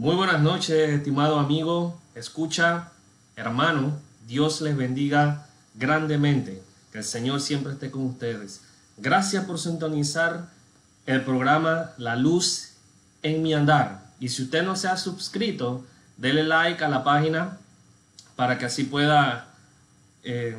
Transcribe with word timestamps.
Muy 0.00 0.16
buenas 0.16 0.40
noches, 0.40 0.88
estimado 0.88 1.38
amigo, 1.38 2.00
escucha, 2.14 2.90
hermano, 3.36 3.98
Dios 4.26 4.62
les 4.62 4.74
bendiga 4.74 5.46
grandemente, 5.74 6.62
que 6.90 6.98
el 7.00 7.04
Señor 7.04 7.42
siempre 7.42 7.74
esté 7.74 7.90
con 7.90 8.06
ustedes. 8.06 8.62
Gracias 8.96 9.44
por 9.44 9.58
sintonizar 9.58 10.48
el 11.04 11.20
programa 11.22 11.90
La 11.98 12.16
Luz 12.16 12.70
en 13.22 13.42
mi 13.42 13.52
andar. 13.52 14.06
Y 14.20 14.30
si 14.30 14.44
usted 14.44 14.62
no 14.62 14.74
se 14.74 14.88
ha 14.88 14.96
suscrito, 14.96 15.84
dele 16.16 16.44
like 16.44 16.82
a 16.82 16.88
la 16.88 17.04
página 17.04 17.58
para 18.36 18.56
que 18.56 18.64
así 18.64 18.84
pueda 18.84 19.48
eh, 20.24 20.56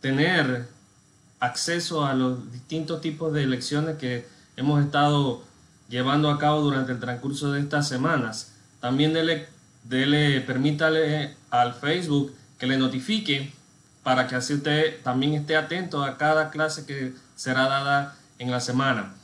tener 0.00 0.66
acceso 1.40 2.06
a 2.06 2.14
los 2.14 2.50
distintos 2.52 3.02
tipos 3.02 3.34
de 3.34 3.46
lecciones 3.46 3.98
que 3.98 4.26
hemos 4.56 4.82
estado 4.82 5.42
llevando 5.90 6.30
a 6.30 6.38
cabo 6.38 6.62
durante 6.62 6.92
el 6.92 7.00
transcurso 7.00 7.52
de 7.52 7.60
estas 7.60 7.86
semanas. 7.86 8.54
También 8.80 9.12
dele, 9.12 9.48
dele, 9.84 10.40
permítale 10.40 11.34
al 11.50 11.74
Facebook 11.74 12.34
que 12.58 12.66
le 12.66 12.76
notifique 12.76 13.52
para 14.02 14.26
que 14.26 14.36
así 14.36 14.54
usted 14.54 15.02
también 15.02 15.34
esté 15.34 15.56
atento 15.56 16.02
a 16.02 16.16
cada 16.16 16.50
clase 16.50 16.86
que 16.86 17.12
será 17.36 17.68
dada 17.68 18.16
en 18.38 18.50
la 18.50 18.60
semana. 18.60 19.14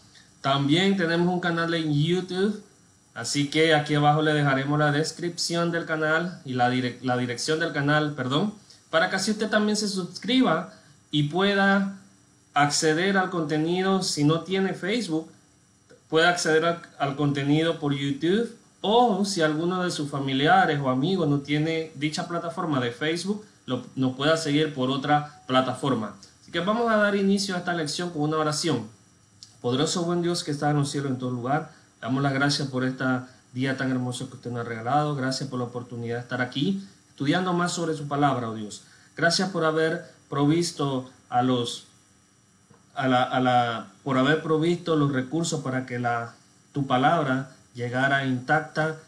También 0.40 0.96
tenemos 0.96 1.32
un 1.32 1.40
canal 1.40 1.72
en 1.74 1.92
YouTube, 1.92 2.62
así 3.14 3.48
que 3.48 3.74
aquí 3.74 3.94
abajo 3.94 4.22
le 4.22 4.34
dejaremos 4.34 4.78
la 4.78 4.92
descripción 4.92 5.70
del 5.70 5.86
canal 5.86 6.40
y 6.44 6.52
la, 6.52 6.70
la 7.02 7.16
dirección 7.16 7.60
del 7.60 7.72
canal, 7.72 8.14
perdón, 8.14 8.54
para 8.90 9.08
que 9.08 9.16
así 9.16 9.30
usted 9.30 9.48
también 9.48 9.76
se 9.76 9.88
suscriba 9.88 10.74
y 11.10 11.24
pueda 11.24 11.96
acceder 12.52 13.16
al 13.16 13.30
contenido 13.30 14.02
si 14.02 14.24
no 14.24 14.40
tiene 14.42 14.74
Facebook 14.74 15.30
puede 16.14 16.28
acceder 16.28 16.80
al, 16.98 17.16
contenido 17.16 17.80
por 17.80 17.92
YouTube 17.92 18.56
o 18.86 19.24
si 19.24 19.40
alguno 19.40 19.82
de 19.82 19.90
sus 19.90 20.10
familiares 20.10 20.78
o 20.78 20.90
amigos 20.90 21.26
no 21.26 21.38
tiene 21.38 21.90
dicha 21.94 22.28
plataforma 22.28 22.80
de 22.80 22.90
Facebook, 22.90 23.42
lo, 23.64 23.82
nos 23.96 24.14
pueda 24.14 24.36
seguir 24.36 24.74
por 24.74 24.90
otra 24.90 25.40
plataforma. 25.46 26.16
Así 26.42 26.52
que 26.52 26.60
vamos 26.60 26.92
a 26.92 26.96
dar 26.96 27.16
inicio 27.16 27.54
a 27.54 27.58
esta 27.60 27.72
lección 27.72 28.10
con 28.10 28.20
una 28.20 28.36
oración. 28.36 28.86
Poderoso 29.62 30.04
buen 30.04 30.20
Dios 30.20 30.44
que 30.44 30.50
está 30.50 30.68
en 30.68 30.76
los 30.76 30.90
cielos 30.90 31.12
en 31.12 31.18
todo 31.18 31.30
lugar, 31.30 31.72
damos 32.02 32.22
las 32.22 32.34
gracias 32.34 32.68
por 32.68 32.84
este 32.84 33.04
día 33.54 33.78
tan 33.78 33.90
hermoso 33.90 34.28
que 34.28 34.36
usted 34.36 34.50
nos 34.50 34.66
ha 34.66 34.68
regalado. 34.68 35.14
Gracias 35.14 35.48
por 35.48 35.60
la 35.60 35.64
oportunidad 35.64 36.16
de 36.16 36.20
estar 36.20 36.42
aquí 36.42 36.86
estudiando 37.08 37.54
más 37.54 37.72
sobre 37.72 37.96
su 37.96 38.06
palabra, 38.06 38.50
oh 38.50 38.54
Dios. 38.54 38.82
Gracias 39.16 39.48
por 39.48 39.64
haber 39.64 40.04
provisto 40.28 41.08
a 41.30 41.42
los 41.42 41.86
a 42.94 43.08
la, 43.08 43.22
a 43.22 43.40
la, 43.40 43.86
por 44.02 44.18
haber 44.18 44.42
provisto 44.42 44.94
los 44.94 45.10
recursos 45.10 45.62
para 45.62 45.86
que 45.86 45.98
la, 45.98 46.34
tu 46.74 46.86
palabra 46.86 47.50
llegara 47.74 48.24
intacta 48.24 48.98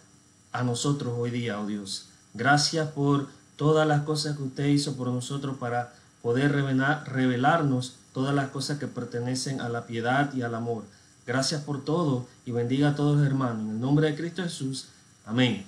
a 0.52 0.62
nosotros 0.62 1.14
hoy 1.16 1.30
día, 1.30 1.60
oh 1.60 1.66
Dios. 1.66 2.08
Gracias 2.34 2.88
por 2.88 3.28
todas 3.56 3.86
las 3.86 4.02
cosas 4.02 4.36
que 4.36 4.42
usted 4.42 4.66
hizo 4.66 4.96
por 4.96 5.08
nosotros 5.08 5.56
para 5.58 5.94
poder 6.22 6.52
revelar, 6.52 7.10
revelarnos 7.10 7.96
todas 8.12 8.34
las 8.34 8.48
cosas 8.50 8.78
que 8.78 8.86
pertenecen 8.86 9.60
a 9.60 9.68
la 9.68 9.86
piedad 9.86 10.32
y 10.34 10.42
al 10.42 10.54
amor. 10.54 10.84
Gracias 11.26 11.62
por 11.62 11.84
todo 11.84 12.26
y 12.44 12.50
bendiga 12.50 12.90
a 12.90 12.94
todos 12.94 13.18
los 13.18 13.26
hermanos. 13.26 13.62
En 13.62 13.70
el 13.70 13.80
nombre 13.80 14.10
de 14.10 14.16
Cristo 14.16 14.42
Jesús. 14.42 14.88
Amén. 15.24 15.66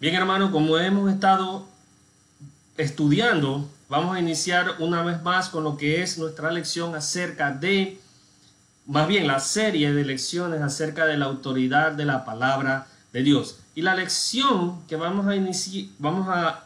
Bien, 0.00 0.14
hermano, 0.14 0.50
como 0.50 0.78
hemos 0.78 1.10
estado 1.12 1.66
estudiando 2.76 3.68
Vamos 3.90 4.14
a 4.14 4.20
iniciar 4.20 4.76
una 4.78 5.02
vez 5.02 5.20
más 5.24 5.48
con 5.48 5.64
lo 5.64 5.76
que 5.76 6.00
es 6.00 6.16
nuestra 6.16 6.52
lección 6.52 6.94
acerca 6.94 7.50
de, 7.50 7.99
más 8.86 9.06
bien 9.08 9.26
la 9.26 9.40
serie 9.40 9.92
de 9.92 10.04
lecciones 10.04 10.62
acerca 10.62 11.06
de 11.06 11.16
la 11.16 11.26
autoridad 11.26 11.92
de 11.92 12.04
la 12.04 12.24
palabra 12.24 12.86
de 13.12 13.22
Dios. 13.22 13.58
Y 13.74 13.82
la 13.82 13.94
lección 13.94 14.86
que 14.86 14.96
vamos 14.96 15.26
a, 15.26 15.36
iniciar, 15.36 15.86
vamos 15.98 16.28
a, 16.28 16.64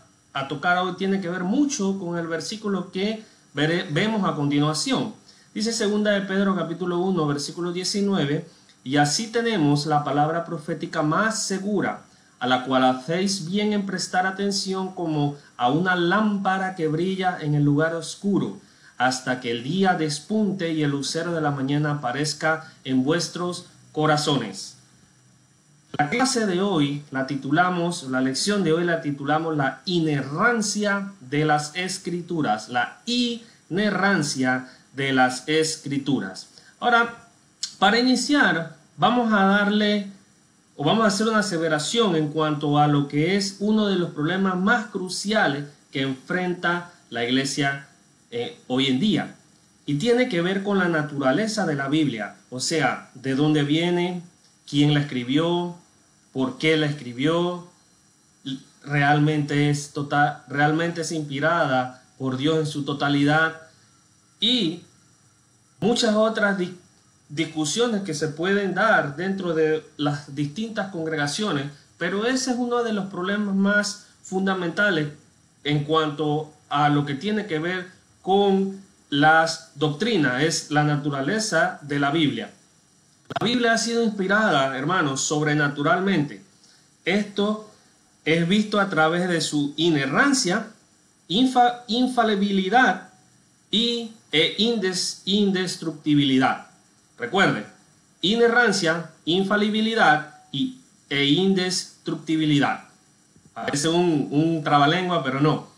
tocar 0.48 0.78
hoy 0.78 0.94
tiene 0.96 1.20
que 1.20 1.28
ver 1.28 1.44
mucho 1.44 1.98
con 1.98 2.18
el 2.18 2.26
versículo 2.26 2.90
que 2.90 3.24
vemos 3.54 4.28
a 4.28 4.34
continuación. 4.34 5.14
Dice 5.54 5.72
segunda 5.72 6.10
de 6.10 6.22
Pedro 6.22 6.56
capítulo 6.56 6.98
1 6.98 7.26
versículo 7.26 7.72
19, 7.72 8.44
y 8.82 8.96
así 8.96 9.28
tenemos 9.28 9.86
la 9.86 10.02
palabra 10.02 10.44
profética 10.44 11.02
más 11.02 11.44
segura 11.44 12.02
a 12.44 12.46
la 12.46 12.64
cual 12.64 12.84
hacéis 12.84 13.48
bien 13.48 13.72
en 13.72 13.86
prestar 13.86 14.26
atención 14.26 14.94
como 14.94 15.36
a 15.56 15.70
una 15.70 15.96
lámpara 15.96 16.74
que 16.74 16.88
brilla 16.88 17.38
en 17.40 17.54
el 17.54 17.64
lugar 17.64 17.94
oscuro, 17.94 18.58
hasta 18.98 19.40
que 19.40 19.50
el 19.50 19.62
día 19.62 19.94
despunte 19.94 20.72
y 20.72 20.82
el 20.82 20.90
lucero 20.90 21.32
de 21.32 21.40
la 21.40 21.50
mañana 21.50 21.92
aparezca 21.92 22.72
en 22.84 23.04
vuestros 23.04 23.66
corazones. 23.92 24.76
La 25.98 26.10
clase 26.10 26.46
de 26.46 26.60
hoy 26.60 27.04
la 27.12 27.26
titulamos, 27.26 28.04
la 28.04 28.20
lección 28.20 28.64
de 28.64 28.72
hoy 28.72 28.84
la 28.84 29.00
titulamos 29.00 29.56
la 29.56 29.80
inerrancia 29.84 31.12
de 31.20 31.44
las 31.44 31.76
escrituras, 31.76 32.68
la 32.68 32.98
inerrancia 33.06 34.68
de 34.94 35.12
las 35.12 35.48
escrituras. 35.48 36.48
Ahora, 36.80 37.14
para 37.78 37.98
iniciar, 37.98 38.76
vamos 38.96 39.32
a 39.32 39.44
darle 39.44 40.08
o 40.76 40.84
vamos 40.84 41.04
a 41.04 41.08
hacer 41.08 41.28
una 41.28 41.38
aseveración 41.38 42.16
en 42.16 42.28
cuanto 42.28 42.78
a 42.78 42.88
lo 42.88 43.06
que 43.06 43.36
es 43.36 43.58
uno 43.60 43.86
de 43.86 43.96
los 43.96 44.10
problemas 44.10 44.56
más 44.56 44.86
cruciales 44.86 45.66
que 45.92 46.02
enfrenta 46.02 46.90
la 47.10 47.24
iglesia 47.24 47.86
eh, 48.36 48.58
hoy 48.66 48.88
en 48.88 48.98
día. 48.98 49.36
Y 49.86 49.94
tiene 49.94 50.28
que 50.28 50.42
ver 50.42 50.64
con 50.64 50.78
la 50.78 50.88
naturaleza 50.88 51.66
de 51.66 51.76
la 51.76 51.86
Biblia, 51.86 52.34
o 52.50 52.58
sea, 52.58 53.08
de 53.14 53.36
dónde 53.36 53.62
viene, 53.62 54.22
quién 54.68 54.92
la 54.92 54.98
escribió, 54.98 55.76
por 56.32 56.58
qué 56.58 56.76
la 56.76 56.86
escribió, 56.86 57.68
realmente 58.82 59.70
es, 59.70 59.92
total, 59.92 60.42
realmente 60.48 61.02
es 61.02 61.12
inspirada 61.12 62.02
por 62.18 62.36
Dios 62.36 62.58
en 62.58 62.66
su 62.66 62.84
totalidad 62.84 63.60
y 64.40 64.82
muchas 65.78 66.16
otras 66.16 66.58
discusiones 67.28 68.02
que 68.02 68.14
se 68.14 68.26
pueden 68.26 68.74
dar 68.74 69.14
dentro 69.14 69.54
de 69.54 69.86
las 69.96 70.34
distintas 70.34 70.90
congregaciones, 70.90 71.66
pero 71.98 72.26
ese 72.26 72.50
es 72.50 72.56
uno 72.56 72.82
de 72.82 72.94
los 72.94 73.06
problemas 73.06 73.54
más 73.54 74.06
fundamentales 74.24 75.10
en 75.62 75.84
cuanto 75.84 76.52
a 76.68 76.88
lo 76.88 77.06
que 77.06 77.14
tiene 77.14 77.46
que 77.46 77.60
ver 77.60 77.93
con 78.24 78.82
las 79.10 79.72
doctrinas, 79.74 80.42
es 80.42 80.70
la 80.70 80.82
naturaleza 80.82 81.78
de 81.82 81.98
la 81.98 82.10
Biblia. 82.10 82.50
La 83.38 83.44
Biblia 83.44 83.74
ha 83.74 83.78
sido 83.78 84.02
inspirada, 84.02 84.74
hermanos, 84.78 85.20
sobrenaturalmente. 85.20 86.42
Esto 87.04 87.70
es 88.24 88.48
visto 88.48 88.80
a 88.80 88.88
través 88.88 89.28
de 89.28 89.42
su 89.42 89.74
inerrancia, 89.76 90.68
infalibilidad 91.28 93.10
y, 93.70 94.12
e 94.32 94.54
indestructibilidad. 95.26 96.68
Recuerde, 97.18 97.66
inerrancia, 98.22 99.10
infalibilidad 99.26 100.38
y, 100.50 100.78
e 101.10 101.26
indestructibilidad. 101.26 102.84
Parece 103.52 103.88
un, 103.88 104.28
un 104.30 104.64
trabalengua, 104.64 105.22
pero 105.22 105.40
no. 105.40 105.68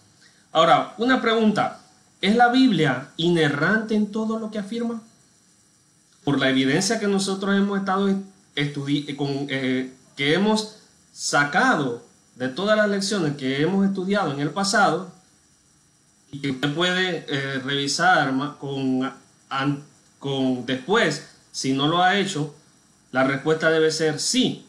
Ahora, 0.52 0.94
una 0.98 1.20
pregunta. 1.20 1.80
¿Es 2.26 2.34
la 2.34 2.48
Biblia 2.48 3.10
inerrante 3.18 3.94
en 3.94 4.10
todo 4.10 4.40
lo 4.40 4.50
que 4.50 4.58
afirma? 4.58 5.00
Por 6.24 6.40
la 6.40 6.50
evidencia 6.50 6.98
que 6.98 7.06
nosotros 7.06 7.54
hemos 7.54 7.78
estado 7.78 8.12
estudiando, 8.56 9.46
eh, 9.48 9.92
que 10.16 10.34
hemos 10.34 10.78
sacado 11.12 12.02
de 12.34 12.48
todas 12.48 12.76
las 12.76 12.88
lecciones 12.88 13.36
que 13.36 13.62
hemos 13.62 13.86
estudiado 13.86 14.32
en 14.32 14.40
el 14.40 14.50
pasado, 14.50 15.12
y 16.32 16.40
que 16.40 16.50
usted 16.50 16.74
puede 16.74 17.26
eh, 17.28 17.60
revisar 17.60 18.34
con 18.58 19.08
con 20.18 20.66
después, 20.66 21.28
si 21.52 21.74
no 21.74 21.86
lo 21.86 22.02
ha 22.02 22.18
hecho, 22.18 22.56
la 23.12 23.22
respuesta 23.22 23.70
debe 23.70 23.92
ser 23.92 24.18
sí, 24.18 24.66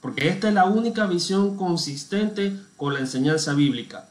porque 0.00 0.28
esta 0.28 0.48
es 0.48 0.54
la 0.54 0.64
única 0.64 1.06
visión 1.06 1.56
consistente 1.56 2.52
con 2.76 2.94
la 2.94 2.98
enseñanza 2.98 3.54
bíblica. 3.54 4.09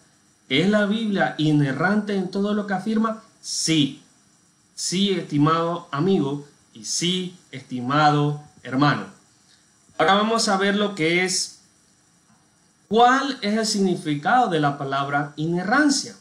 ¿Es 0.49 0.67
la 0.67 0.87
Biblia 0.87 1.35
inerrante 1.37 2.15
en 2.15 2.29
todo 2.29 2.55
lo 2.55 2.65
que 2.65 2.73
afirma? 2.73 3.21
Sí. 3.39 4.01
Sí, 4.75 5.11
estimado 5.11 5.87
amigo, 5.91 6.47
y 6.73 6.85
sí, 6.85 7.37
estimado 7.51 8.41
hermano. 8.63 9.05
Ahora 9.97 10.15
vamos 10.15 10.47
a 10.47 10.57
ver 10.57 10.75
lo 10.75 10.95
que 10.95 11.23
es, 11.23 11.59
cuál 12.87 13.37
es 13.41 13.57
el 13.57 13.65
significado 13.65 14.47
de 14.47 14.59
la 14.59 14.77
palabra 14.77 15.33
inerrancia. 15.35 16.15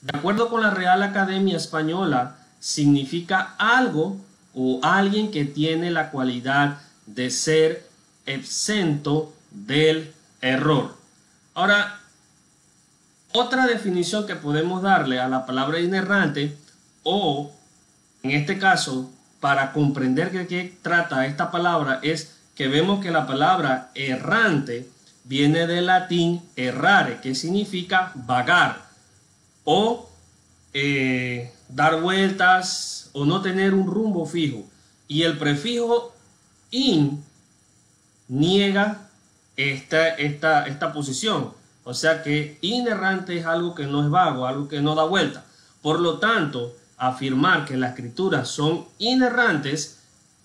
De 0.00 0.16
acuerdo 0.16 0.48
con 0.48 0.62
la 0.62 0.70
Real 0.70 1.02
Academia 1.02 1.56
Española, 1.56 2.36
significa 2.60 3.54
algo 3.58 4.16
o 4.54 4.80
alguien 4.82 5.30
que 5.30 5.44
tiene 5.44 5.90
la 5.90 6.10
cualidad 6.10 6.80
de 7.06 7.30
ser 7.30 7.88
exento 8.26 9.34
del 9.50 10.14
error. 10.40 10.96
Ahora, 11.54 12.01
otra 13.32 13.66
definición 13.66 14.26
que 14.26 14.36
podemos 14.36 14.82
darle 14.82 15.18
a 15.20 15.28
la 15.28 15.46
palabra 15.46 15.80
inerrante 15.80 16.56
o, 17.02 17.50
en 18.22 18.32
este 18.32 18.58
caso, 18.58 19.10
para 19.40 19.72
comprender 19.72 20.30
de 20.30 20.46
qué 20.46 20.78
trata 20.82 21.26
esta 21.26 21.50
palabra 21.50 21.98
es 22.02 22.36
que 22.54 22.68
vemos 22.68 23.02
que 23.02 23.10
la 23.10 23.26
palabra 23.26 23.90
errante 23.94 24.88
viene 25.24 25.66
del 25.66 25.86
latín 25.86 26.42
errare, 26.56 27.20
que 27.20 27.34
significa 27.34 28.12
vagar 28.14 28.82
o 29.64 30.08
eh, 30.74 31.52
dar 31.68 32.00
vueltas 32.00 33.10
o 33.12 33.24
no 33.24 33.42
tener 33.42 33.74
un 33.74 33.86
rumbo 33.86 34.26
fijo. 34.26 34.64
Y 35.08 35.22
el 35.22 35.38
prefijo 35.38 36.14
in 36.70 37.24
niega 38.28 39.08
esta, 39.56 40.08
esta, 40.08 40.66
esta 40.66 40.92
posición. 40.92 41.52
O 41.84 41.94
sea 41.94 42.22
que 42.22 42.58
inerrante 42.60 43.38
es 43.38 43.46
algo 43.46 43.74
que 43.74 43.86
no 43.86 44.02
es 44.02 44.10
vago, 44.10 44.46
algo 44.46 44.68
que 44.68 44.80
no 44.80 44.94
da 44.94 45.04
vuelta. 45.04 45.44
Por 45.80 46.00
lo 46.00 46.18
tanto, 46.18 46.76
afirmar 46.96 47.64
que 47.64 47.76
las 47.76 47.90
escrituras 47.90 48.48
son 48.48 48.86
inerrantes 48.98 49.98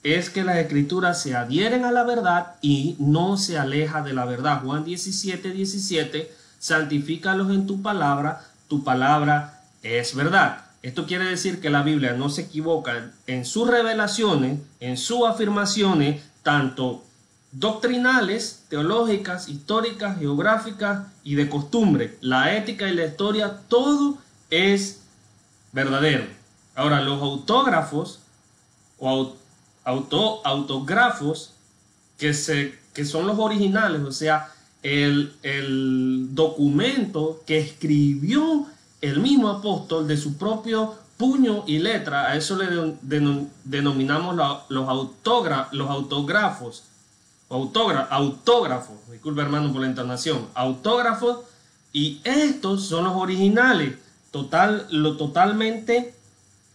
es 0.03 0.29
que 0.29 0.43
las 0.43 0.57
escrituras 0.57 1.21
se 1.21 1.35
adhieren 1.35 1.85
a 1.85 1.91
la 1.91 2.03
verdad 2.03 2.55
y 2.61 2.95
no 2.99 3.37
se 3.37 3.57
aleja 3.57 4.01
de 4.01 4.13
la 4.13 4.25
verdad. 4.25 4.61
Juan 4.63 4.83
17, 4.83 5.51
17, 5.51 6.31
santifícalos 6.59 7.51
en 7.51 7.67
tu 7.67 7.81
palabra, 7.81 8.45
tu 8.67 8.83
palabra 8.83 9.61
es 9.83 10.15
verdad. 10.15 10.65
Esto 10.81 11.05
quiere 11.05 11.25
decir 11.25 11.59
que 11.59 11.69
la 11.69 11.83
Biblia 11.83 12.13
no 12.13 12.29
se 12.29 12.43
equivoca 12.43 13.11
en 13.25 13.45
sus 13.45 13.69
revelaciones, 13.69 14.59
en 14.79 14.97
sus 14.97 15.27
afirmaciones, 15.27 16.23
tanto 16.43 17.03
doctrinales, 17.51 18.63
teológicas, 18.69 19.47
históricas, 19.47 20.19
geográficas 20.19 21.07
y 21.23 21.35
de 21.35 21.49
costumbre. 21.49 22.17
La 22.21 22.55
ética 22.55 22.87
y 22.87 22.95
la 22.95 23.05
historia, 23.05 23.61
todo 23.67 24.17
es 24.49 25.01
verdadero. 25.71 26.25
Ahora, 26.75 27.01
los 27.01 27.21
autógrafos 27.21 28.19
o 28.99 29.35
autógrafos 29.83 31.53
que, 32.17 32.79
que 32.93 33.05
son 33.05 33.27
los 33.27 33.39
originales, 33.39 34.01
o 34.01 34.11
sea, 34.11 34.51
el, 34.83 35.33
el 35.43 36.29
documento 36.31 37.41
que 37.45 37.57
escribió 37.59 38.67
el 39.01 39.19
mismo 39.19 39.49
apóstol 39.49 40.07
de 40.07 40.17
su 40.17 40.37
propio 40.37 40.95
puño 41.17 41.63
y 41.65 41.79
letra, 41.79 42.27
a 42.27 42.35
eso 42.35 42.55
le 42.57 42.95
denominamos 43.63 44.35
los, 44.35 44.69
los 44.69 45.89
autógrafos, 45.89 46.83
autógrafos, 47.49 48.95
disculpe 49.11 49.41
hermano 49.41 49.71
por 49.71 49.81
la 49.81 49.87
entonación, 49.87 50.47
autógrafos, 50.53 51.39
y 51.93 52.19
estos 52.23 52.85
son 52.85 53.05
los 53.05 53.15
originales, 53.15 53.95
total, 54.31 54.87
lo 54.91 55.17
totalmente 55.17 56.13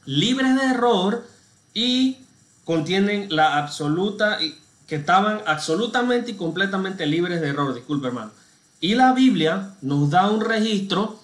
libres 0.05 0.57
de 0.57 0.65
error 0.65 1.27
y 1.75 2.19
contienen 2.65 3.29
la 3.35 3.59
absoluta, 3.59 4.39
que 4.87 4.97
estaban 4.97 5.41
absolutamente 5.47 6.33
y 6.33 6.35
completamente 6.35 7.07
libres 7.07 7.41
de 7.41 7.49
error, 7.49 7.75
disculpe 7.75 8.09
hermano. 8.09 8.31
Y 8.81 8.95
la 8.95 9.13
Biblia 9.13 9.75
nos 9.81 10.11
da 10.11 10.29
un 10.31 10.41
registro 10.41 11.21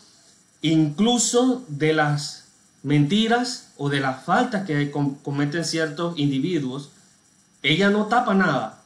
incluso 0.62 1.64
de 1.68 1.92
las 1.92 2.44
mentiras 2.82 3.72
o 3.76 3.88
de 3.88 4.00
las 4.00 4.24
faltas 4.24 4.66
que 4.66 4.90
cometen 4.90 5.64
ciertos 5.64 6.18
individuos. 6.18 6.90
Ella 7.62 7.90
no 7.90 8.06
tapa 8.06 8.34
nada. 8.34 8.77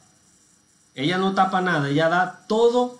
Ella 0.95 1.17
no 1.17 1.33
tapa 1.33 1.61
nada. 1.61 1.89
Ella 1.89 2.09
da 2.09 2.45
todo. 2.47 2.99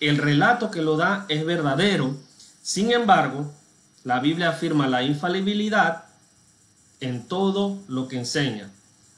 El 0.00 0.18
relato 0.18 0.70
que 0.70 0.82
lo 0.82 0.96
da 0.96 1.24
es 1.28 1.44
verdadero. 1.44 2.16
Sin 2.62 2.92
embargo, 2.92 3.52
la 4.04 4.20
Biblia 4.20 4.50
afirma 4.50 4.86
la 4.86 5.02
infalibilidad 5.02 6.04
en 7.00 7.26
todo 7.26 7.78
lo 7.88 8.08
que 8.08 8.18
enseña. 8.18 8.70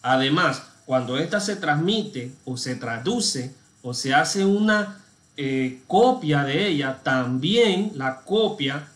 Además, 0.02 0.62
cuando 0.86 1.18
ésta 1.18 1.40
se 1.40 1.56
transmite 1.56 2.32
o 2.44 2.56
se 2.56 2.76
traduce 2.76 3.54
o 3.82 3.94
se 3.94 4.14
hace 4.14 4.44
una 4.44 4.98
eh, 5.36 5.82
copia 5.86 6.44
de 6.44 6.68
ella, 6.68 7.00
también 7.02 7.92
la 7.94 8.20
copia 8.20 8.88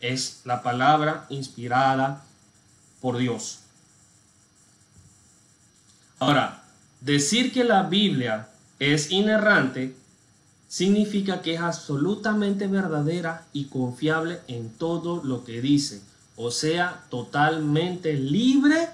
es 0.00 0.40
la 0.44 0.62
palabra 0.62 1.26
inspirada 1.28 2.22
por 3.00 3.18
Dios. 3.18 3.60
Ahora, 6.18 6.62
decir 7.00 7.52
que 7.52 7.64
la 7.64 7.82
Biblia 7.82 8.48
es 8.78 9.10
inerrante 9.10 9.94
significa 10.68 11.40
que 11.40 11.54
es 11.54 11.60
absolutamente 11.60 12.66
verdadera 12.66 13.46
y 13.52 13.66
confiable 13.66 14.40
en 14.48 14.70
todo 14.70 15.22
lo 15.22 15.44
que 15.44 15.60
dice, 15.60 16.02
o 16.36 16.50
sea, 16.50 17.04
totalmente 17.10 18.14
libre 18.14 18.88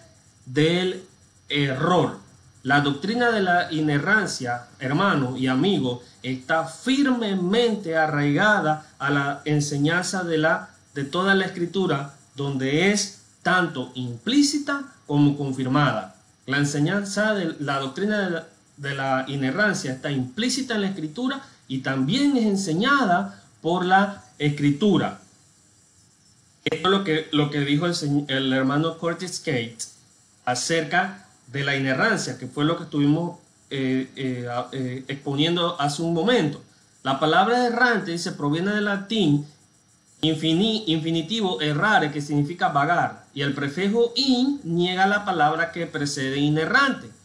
del 0.44 1.02
error. 1.48 2.18
La 2.62 2.82
doctrina 2.82 3.30
de 3.30 3.40
la 3.40 3.72
inerrancia, 3.72 4.66
hermano 4.78 5.38
y 5.38 5.46
amigo, 5.46 6.02
está 6.22 6.66
firmemente 6.66 7.96
arraigada 7.96 8.86
a 8.98 9.10
la 9.10 9.42
enseñanza 9.46 10.22
de, 10.22 10.36
la, 10.36 10.68
de 10.94 11.04
toda 11.04 11.34
la 11.34 11.46
escritura, 11.46 12.14
donde 12.36 12.90
es 12.92 13.22
tanto 13.42 13.90
implícita 13.94 14.84
como 15.06 15.38
confirmada. 15.38 16.16
La 16.44 16.58
enseñanza 16.58 17.32
de 17.32 17.56
la 17.58 17.78
doctrina 17.78 18.18
de 18.18 18.30
la, 18.30 18.46
de 18.80 18.94
la 18.94 19.26
inerrancia 19.28 19.92
está 19.92 20.10
implícita 20.10 20.74
en 20.74 20.80
la 20.80 20.88
escritura 20.88 21.42
y 21.68 21.80
también 21.80 22.36
es 22.36 22.46
enseñada 22.46 23.42
por 23.60 23.84
la 23.84 24.24
escritura. 24.38 25.20
Esto 26.64 26.88
es 26.88 26.90
lo 26.90 27.04
que, 27.04 27.28
lo 27.32 27.50
que 27.50 27.60
dijo 27.60 27.86
el, 27.86 28.52
hermano 28.52 28.96
Curtis 28.96 29.38
Cates 29.38 29.96
acerca 30.46 31.26
de 31.46 31.62
la 31.62 31.76
inerrancia, 31.76 32.38
que 32.38 32.46
fue 32.46 32.64
lo 32.64 32.78
que 32.78 32.84
estuvimos 32.84 33.38
eh, 33.68 34.08
eh, 34.16 34.48
eh, 34.72 35.04
exponiendo 35.08 35.78
hace 35.78 36.00
un 36.02 36.14
momento. 36.14 36.62
La 37.02 37.20
palabra 37.20 37.66
errante 37.66 38.16
se 38.18 38.32
proviene 38.32 38.72
del 38.72 38.86
latín 38.86 39.46
infinitivo 40.22 41.60
errare, 41.60 42.10
que 42.10 42.20
significa 42.20 42.68
vagar, 42.68 43.24
y 43.34 43.42
el 43.42 43.54
prefijo 43.54 44.12
in 44.16 44.60
niega 44.64 45.06
la 45.06 45.24
palabra 45.24 45.70
que 45.70 45.86
precede 45.86 46.38
inerrante. 46.38 47.19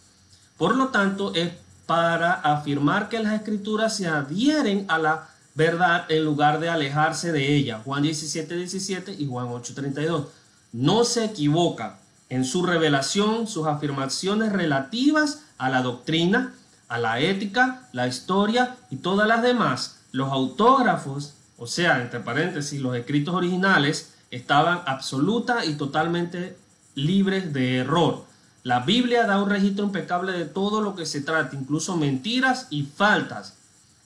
Por 0.58 0.76
lo 0.76 0.88
tanto, 0.90 1.34
es 1.34 1.52
para 1.86 2.34
afirmar 2.34 3.10
que 3.10 3.20
las 3.20 3.34
escrituras 3.34 3.96
se 3.96 4.08
adhieren 4.08 4.86
a 4.88 4.98
la 4.98 5.30
verdad 5.54 6.06
en 6.10 6.24
lugar 6.24 6.60
de 6.60 6.70
alejarse 6.70 7.32
de 7.32 7.56
ella. 7.56 7.82
Juan 7.84 8.04
17, 8.04 8.56
17 8.56 9.16
y 9.18 9.28
Juan 9.28 9.48
8, 9.50 9.74
32. 9.76 10.28
No 10.74 11.04
se 11.04 11.26
equivoca 11.26 12.00
en 12.30 12.44
su 12.44 12.66
revelación 12.66 13.48
sus 13.48 13.68
afirmaciones 13.68 14.52
relativas 14.52 15.44
a 15.58 15.70
la 15.70 15.82
doctrina, 15.82 16.54
a 16.88 16.98
la 16.98 17.20
ética, 17.20 17.88
la 17.94 18.08
historia 18.08 18.76
y 18.90 18.98
todas 18.98 19.28
las 19.28 19.42
demás. 19.42 20.00
Los 20.12 20.32
autógrafos, 20.32 21.36
o 21.58 21.68
sea, 21.68 22.02
entre 22.02 22.20
paréntesis, 22.20 22.82
los 22.82 22.96
escritos 22.96 23.36
originales, 23.36 24.14
estaban 24.32 24.82
absoluta 24.86 25.66
y 25.66 25.76
totalmente 25.76 26.58
libres 26.96 27.54
de 27.54 27.78
error. 27.78 28.26
La 28.66 28.80
Biblia 28.80 29.28
da 29.28 29.40
un 29.40 29.48
registro 29.48 29.86
impecable 29.86 30.32
de 30.32 30.46
todo 30.46 30.82
lo 30.82 30.96
que 30.96 31.06
se 31.06 31.22
trata, 31.22 31.56
incluso 31.56 31.98
mentiras 31.98 32.66
y 32.72 32.82
faltas. 32.82 33.54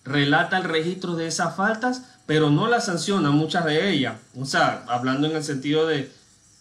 Relata 0.03 0.57
el 0.57 0.65
registro 0.65 1.15
de 1.15 1.27
esas 1.27 1.55
faltas, 1.55 2.03
pero 2.25 2.49
no 2.49 2.67
las 2.67 2.87
sanciona 2.87 3.31
muchas 3.31 3.63
de 3.63 3.89
ellas. 3.89 4.17
O 4.37 4.43
sea, 4.43 4.83
hablando 4.89 5.27
en 5.27 5.37
el 5.37 5.45
sentido 5.45 5.87
de, 5.87 6.11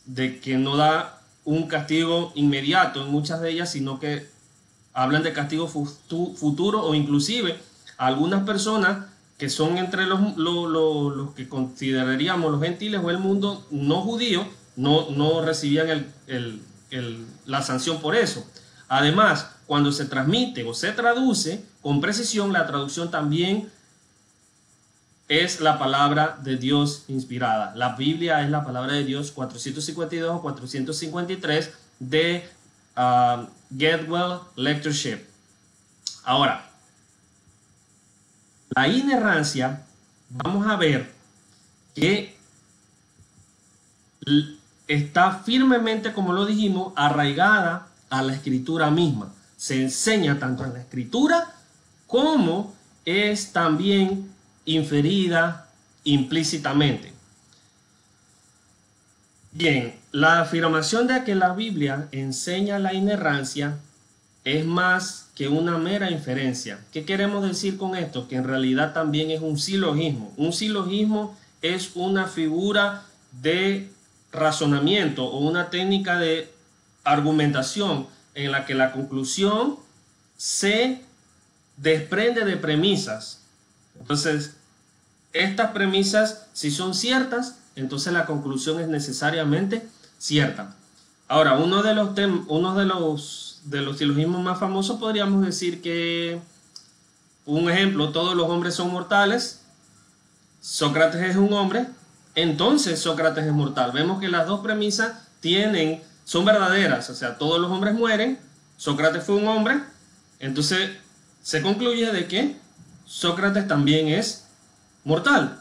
de 0.07 0.39
que 0.39 0.57
no 0.59 0.77
da 0.77 1.23
un 1.45 1.67
castigo 1.67 2.31
inmediato 2.37 3.03
en 3.03 3.11
muchas 3.11 3.41
de 3.41 3.51
ellas, 3.51 3.73
sino 3.73 3.99
que 3.99 4.31
hablan 4.93 5.25
de 5.25 5.33
castigo 5.33 5.67
futuro 5.67 6.85
o 6.85 6.95
inclusive 6.95 7.59
algunas 7.97 8.45
personas 8.45 9.07
que 9.39 9.49
son 9.49 9.77
entre 9.77 10.07
los, 10.07 10.21
que 11.35 11.49
consideraríamos 11.49 12.53
los 12.53 12.63
gentiles 12.63 13.01
o 13.03 13.11
el 13.11 13.19
mundo 13.19 13.67
no 13.73 14.03
judío, 14.03 14.47
no, 14.77 15.11
no 15.11 15.43
recibían 15.43 16.07
la 17.47 17.63
sanción 17.63 18.01
por 18.01 18.17
eso. 18.17 18.47
Además, 18.89 19.51
cuando 19.67 19.93
se 19.93 20.07
transmite 20.07 20.65
o 20.65 20.73
se 20.73 20.93
traduce 20.93 21.65
con 21.83 22.01
precisión, 22.01 22.53
la 22.53 22.67
traducción 22.67 23.11
también 23.11 23.71
es 25.29 25.61
la 25.61 25.79
palabra 25.79 26.39
de 26.43 26.57
Dios 26.57 27.05
inspirada. 27.09 27.75
La 27.77 27.97
Biblia 27.97 28.43
es 28.43 28.51
la 28.51 28.65
palabra 28.65 28.95
de 28.95 29.05
Dios 29.05 29.31
452 29.31 30.37
o 30.37 30.41
453 30.41 31.71
de 31.99 32.49
uh, 32.97 33.47
Getwell 33.77 34.41
Lectureship. 34.57 35.19
Ahora, 36.25 36.71
la 38.75 38.89
inerrancia, 38.89 39.85
vamos 40.31 40.67
a 40.67 40.77
ver 40.77 41.13
que 41.95 42.37
está 44.89 45.33
firmemente, 45.45 46.13
como 46.13 46.33
lo 46.33 46.47
dijimos, 46.47 46.93
arraigada 46.97 47.87
a 48.11 48.23
la 48.23 48.35
escritura 48.35 48.91
misma. 48.91 49.33
Se 49.57 49.83
enseña 49.83 50.39
tanto 50.39 50.65
en 50.65 50.73
la 50.73 50.81
escritura 50.81 51.53
como 52.07 52.75
es 53.05 53.53
también 53.53 54.31
inferida 54.65 55.69
implícitamente. 56.05 57.13
Bien, 59.53 59.95
la 60.13 60.41
afirmación 60.41 61.07
de 61.07 61.25
que 61.25 61.35
la 61.35 61.53
Biblia 61.53 62.09
enseña 62.13 62.79
la 62.79 62.95
inerrancia 62.95 63.77
es 64.45 64.65
más 64.65 65.29
que 65.35 65.49
una 65.49 65.79
mera 65.79 66.11
inferencia. 66.11 66.79
¿Qué 66.93 67.05
queremos 67.05 67.47
decir 67.47 67.77
con 67.77 67.95
esto? 67.95 68.29
Que 68.29 68.37
en 68.37 68.45
realidad 68.45 68.95
también 68.95 69.31
es 69.31 69.41
un 69.41 69.59
silogismo. 69.59 70.33
Un 70.37 70.53
silogismo 70.53 71.37
es 71.61 71.91
una 71.95 72.27
figura 72.27 73.03
de 73.43 73.91
razonamiento 74.33 75.25
o 75.25 75.39
una 75.39 75.71
técnica 75.71 76.19
de 76.19 76.53
argumentación 77.05 78.07
en 78.35 78.53
la 78.53 78.67
que 78.67 78.75
la 78.75 78.93
conclusión 78.93 79.77
se 80.37 81.03
desprende 81.77 82.45
de 82.45 82.57
premisas. 82.57 83.41
Entonces, 83.99 84.57
estas 85.33 85.73
premisas, 85.73 86.47
si 86.53 86.71
son 86.71 86.95
ciertas, 86.95 87.59
entonces 87.77 88.13
la 88.13 88.27
conclusión 88.27 88.81
es 88.81 88.89
necesariamente 88.89 89.87
cierta. 90.19 90.75
Ahora, 91.29 91.59
uno 91.59 91.83
de 91.83 91.95
los, 91.95 92.11
uno 92.49 92.75
de 92.75 92.87
los, 92.87 93.61
de 93.65 93.83
los 93.83 93.99
silogismos 93.99 94.43
más 94.43 94.59
famosos 94.59 94.99
podríamos 94.99 95.45
decir 95.45 95.83
que, 95.83 96.41
un 97.45 97.71
ejemplo, 97.71 98.11
todos 98.11 98.35
los 98.35 98.49
hombres 98.49 98.75
son 98.75 98.93
mortales, 98.93 99.63
Sócrates 100.61 101.23
es 101.23 101.37
un 101.37 101.53
hombre, 101.53 101.87
entonces 102.43 103.01
Sócrates 103.01 103.45
es 103.45 103.53
mortal. 103.53 103.91
Vemos 103.93 104.21
que 104.21 104.29
las 104.29 104.47
dos 104.47 104.61
premisas 104.61 105.13
tienen, 105.41 106.03
son 106.25 106.45
verdaderas, 106.45 107.11
o 107.11 107.15
sea, 107.15 107.37
todos 107.37 107.61
los 107.61 107.71
hombres 107.71 107.95
mueren, 107.95 108.39
Sócrates 108.77 109.25
fue 109.25 109.35
un 109.35 109.49
hombre, 109.49 109.81
entonces 110.39 110.91
se 111.43 111.63
concluye 111.63 112.13
de 112.13 112.29
que 112.29 112.57
Sócrates 113.07 113.67
también 113.67 114.09
es 114.09 114.47
mortal. 115.03 115.61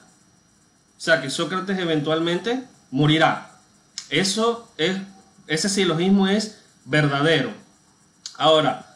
O 0.97 1.01
sea 1.01 1.21
que 1.21 1.31
Sócrates 1.31 1.79
eventualmente 1.79 2.63
morirá. 2.91 3.51
Eso 4.09 4.71
es, 4.77 4.97
ese 5.47 5.69
silogismo 5.69 6.27
es 6.27 6.59
verdadero. 6.85 7.51
Ahora, 8.37 8.95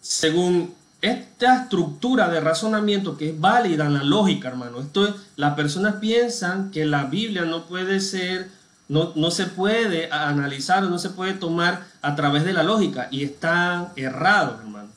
según 0.00 0.74
esta 1.04 1.62
estructura 1.62 2.28
de 2.28 2.40
razonamiento 2.40 3.18
que 3.18 3.30
es 3.30 3.40
válida 3.40 3.84
en 3.84 3.94
la 3.94 4.02
lógica, 4.02 4.48
hermano, 4.48 4.80
esto 4.80 5.06
es, 5.06 5.14
las 5.36 5.54
personas 5.54 5.96
piensan 5.96 6.70
que 6.70 6.86
la 6.86 7.04
Biblia 7.04 7.44
no 7.44 7.66
puede 7.66 8.00
ser, 8.00 8.48
no, 8.88 9.12
no 9.14 9.30
se 9.30 9.46
puede 9.46 10.10
analizar 10.10 10.82
no 10.84 10.98
se 10.98 11.10
puede 11.10 11.34
tomar 11.34 11.84
a 12.00 12.14
través 12.16 12.44
de 12.44 12.52
la 12.54 12.62
lógica 12.62 13.08
y 13.10 13.22
están 13.22 13.88
errados, 13.96 14.60
hermano. 14.60 14.88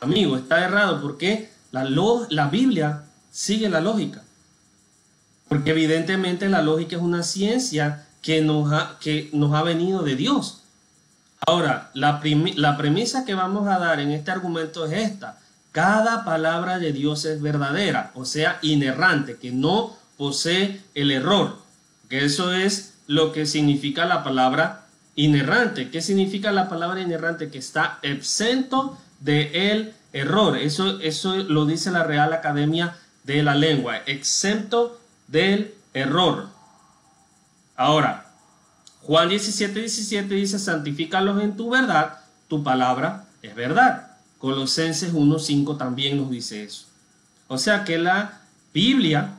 Amigo, 0.00 0.36
está 0.36 0.64
errado 0.64 1.00
porque 1.02 1.50
la, 1.72 1.84
la 1.84 2.48
Biblia 2.48 3.02
sigue 3.32 3.68
la 3.68 3.80
lógica. 3.80 4.22
Porque 5.48 5.70
evidentemente 5.70 6.48
la 6.48 6.62
lógica 6.62 6.96
es 6.96 7.02
una 7.02 7.22
ciencia 7.22 8.06
que 8.22 8.40
nos 8.40 8.72
ha, 8.72 8.98
que 9.00 9.30
nos 9.32 9.52
ha 9.54 9.62
venido 9.62 10.02
de 10.02 10.14
Dios. 10.14 10.63
Ahora, 11.46 11.90
la, 11.94 12.20
la 12.56 12.76
premisa 12.76 13.24
que 13.24 13.34
vamos 13.34 13.68
a 13.68 13.78
dar 13.78 14.00
en 14.00 14.10
este 14.10 14.30
argumento 14.30 14.86
es 14.86 14.92
esta. 14.92 15.38
Cada 15.72 16.24
palabra 16.24 16.78
de 16.78 16.92
Dios 16.92 17.24
es 17.24 17.42
verdadera, 17.42 18.12
o 18.14 18.24
sea, 18.24 18.58
inerrante, 18.62 19.36
que 19.36 19.50
no 19.50 19.96
posee 20.16 20.80
el 20.94 21.10
error. 21.10 21.58
Que 22.08 22.24
eso 22.24 22.52
es 22.52 22.94
lo 23.06 23.32
que 23.32 23.46
significa 23.46 24.04
la 24.04 24.22
palabra 24.22 24.86
inerrante. 25.16 25.90
¿Qué 25.90 26.00
significa 26.00 26.52
la 26.52 26.68
palabra 26.68 27.00
inerrante? 27.00 27.50
Que 27.50 27.58
está 27.58 27.98
exento 28.02 28.96
de 29.20 29.72
el 29.72 29.94
error. 30.12 30.56
Eso, 30.56 31.00
eso 31.00 31.36
lo 31.36 31.66
dice 31.66 31.90
la 31.90 32.04
Real 32.04 32.32
Academia 32.32 32.96
de 33.24 33.42
la 33.42 33.54
Lengua, 33.54 33.98
exento 34.06 35.00
del 35.26 35.74
error. 35.92 36.48
Ahora, 37.76 38.23
Juan 39.06 39.28
17, 39.28 39.80
17 39.80 40.34
dice, 40.34 40.58
santifícalos 40.58 41.42
en 41.42 41.56
tu 41.56 41.70
verdad, 41.70 42.20
tu 42.48 42.62
palabra 42.62 43.26
es 43.42 43.54
verdad. 43.54 44.12
Colosenses 44.38 45.12
1, 45.12 45.38
5 45.38 45.76
también 45.76 46.16
nos 46.16 46.30
dice 46.30 46.64
eso. 46.64 46.86
O 47.48 47.58
sea 47.58 47.84
que 47.84 47.98
la 47.98 48.40
Biblia 48.72 49.34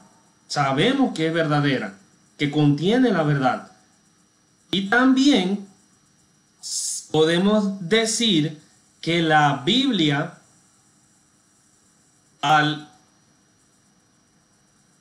sabemos 0.48 1.14
que 1.14 1.28
es 1.28 1.34
verdadera, 1.34 1.98
que 2.38 2.52
contiene 2.52 3.12
la 3.12 3.24
verdad. 3.24 3.72
Y 4.72 4.90
también 4.90 5.68
podemos 7.12 7.90
decir 7.90 8.60
que 9.02 9.22
la 9.22 9.64
Biblia, 9.66 10.38
al 12.42 12.90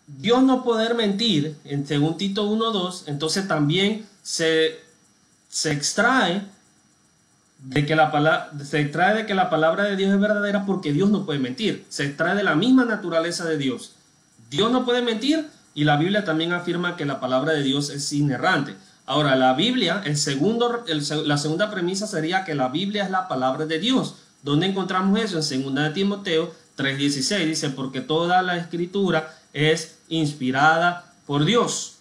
Dios 0.07 0.43
no 0.43 0.65
poder 0.65 0.95
mentir, 0.95 1.59
en 1.65 1.87
según 1.87 2.17
Tito 2.17 2.49
1.2, 2.49 3.05
entonces 3.07 3.49
también 3.49 4.07
se, 4.25 4.81
se 5.49 5.71
extrae 5.71 6.43
de 7.61 7.87
que 7.87 7.95
la 7.95 8.11
palabra 8.11 8.51
se 8.63 8.81
extrae 8.81 9.15
de 9.15 9.27
que 9.27 9.35
la 9.35 9.49
palabra 9.49 9.85
de 9.85 9.97
Dios 9.97 10.13
es 10.13 10.21
verdadera 10.21 10.67
porque 10.67 10.93
Dios 10.93 11.11
no 11.11 11.25
puede 11.25 11.39
mentir. 11.39 11.85
Se 11.89 12.05
extrae 12.05 12.35
de 12.35 12.43
la 12.43 12.57
misma 12.57 12.85
naturaleza 12.85 13.45
de 13.45 13.57
Dios. 13.57 13.95
Dios 14.51 14.73
no 14.73 14.85
puede 14.85 15.03
mentir 15.03 15.49
y 15.75 15.85
la 15.85 15.97
Biblia 15.97 16.25
también 16.25 16.53
afirma 16.53 16.97
que 16.97 17.05
la 17.05 17.21
palabra 17.21 17.53
de 17.53 17.63
Dios 17.63 17.91
es 17.91 18.13
inerrante. 18.13 18.75
Ahora, 19.07 19.37
la 19.37 19.53
Biblia, 19.53 20.03
el 20.05 20.17
segundo, 20.17 20.85
la 20.87 21.39
segunda 21.39 21.71
premisa 21.71 22.07
sería 22.07 22.45
que 22.45 22.55
la 22.55 22.69
Biblia 22.69 23.05
es 23.05 23.11
la 23.11 23.29
palabra 23.29 23.67
de 23.67 23.79
Dios. 23.79 24.17
¿Dónde 24.43 24.67
encontramos 24.67 25.21
eso? 25.21 25.55
En 25.55 25.63
2 25.63 25.75
de 25.75 25.91
Timoteo 25.91 26.55
3:16 26.77 27.47
dice, 27.47 27.71
porque 27.71 28.01
toda 28.01 28.43
la 28.43 28.57
escritura 28.57 29.35
es 29.53 29.99
inspirada 30.09 31.13
por 31.27 31.45
Dios. 31.45 31.94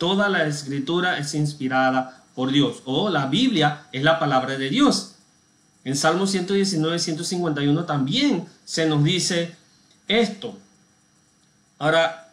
Toda 0.00 0.30
la 0.30 0.46
escritura 0.46 1.18
es 1.18 1.34
inspirada 1.34 2.24
por 2.34 2.50
Dios. 2.50 2.80
O 2.86 3.10
la 3.10 3.26
Biblia 3.26 3.82
es 3.92 4.02
la 4.02 4.18
palabra 4.18 4.56
de 4.56 4.70
Dios. 4.70 5.16
En 5.84 5.94
Salmo 5.94 6.26
119, 6.26 6.98
151 6.98 7.84
también 7.84 8.46
se 8.64 8.88
nos 8.88 9.04
dice 9.04 9.54
esto. 10.08 10.58
Ahora, 11.78 12.32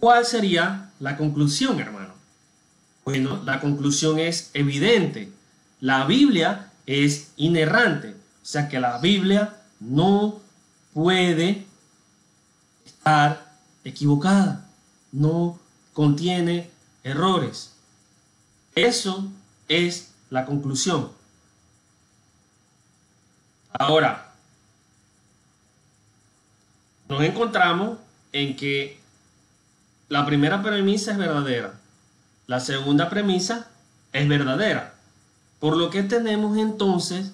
¿cuál 0.00 0.26
sería 0.26 0.90
la 0.98 1.16
conclusión, 1.16 1.78
hermano? 1.78 2.14
Bueno, 3.04 3.40
la 3.44 3.60
conclusión 3.60 4.18
es 4.18 4.50
evidente. 4.54 5.30
La 5.80 6.04
Biblia 6.04 6.72
es 6.86 7.30
inerrante. 7.36 8.08
O 8.08 8.44
sea 8.44 8.68
que 8.68 8.80
la 8.80 8.98
Biblia 8.98 9.54
no 9.78 10.40
puede 10.92 11.64
estar 12.84 13.52
equivocada. 13.84 14.66
No 15.12 15.60
contiene 15.96 16.68
errores. 17.04 17.72
Eso 18.74 19.32
es 19.66 20.12
la 20.28 20.44
conclusión. 20.44 21.10
Ahora, 23.72 24.34
nos 27.08 27.22
encontramos 27.22 27.96
en 28.32 28.56
que 28.56 29.00
la 30.10 30.26
primera 30.26 30.62
premisa 30.62 31.12
es 31.12 31.16
verdadera. 31.16 31.80
La 32.46 32.60
segunda 32.60 33.08
premisa 33.08 33.70
es 34.12 34.28
verdadera. 34.28 34.96
Por 35.60 35.78
lo 35.78 35.88
que 35.88 36.02
tenemos 36.02 36.58
entonces 36.58 37.32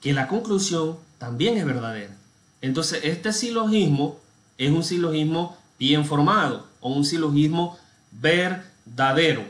que 0.00 0.12
la 0.12 0.26
conclusión 0.26 0.98
también 1.18 1.56
es 1.58 1.64
verdadera. 1.64 2.16
Entonces, 2.60 3.02
este 3.04 3.32
silogismo 3.32 4.18
es 4.58 4.72
un 4.72 4.82
silogismo 4.82 5.56
bien 5.78 6.04
formado 6.04 6.66
o 6.80 6.92
un 6.92 7.04
silogismo 7.04 7.78
verdadero. 8.12 9.44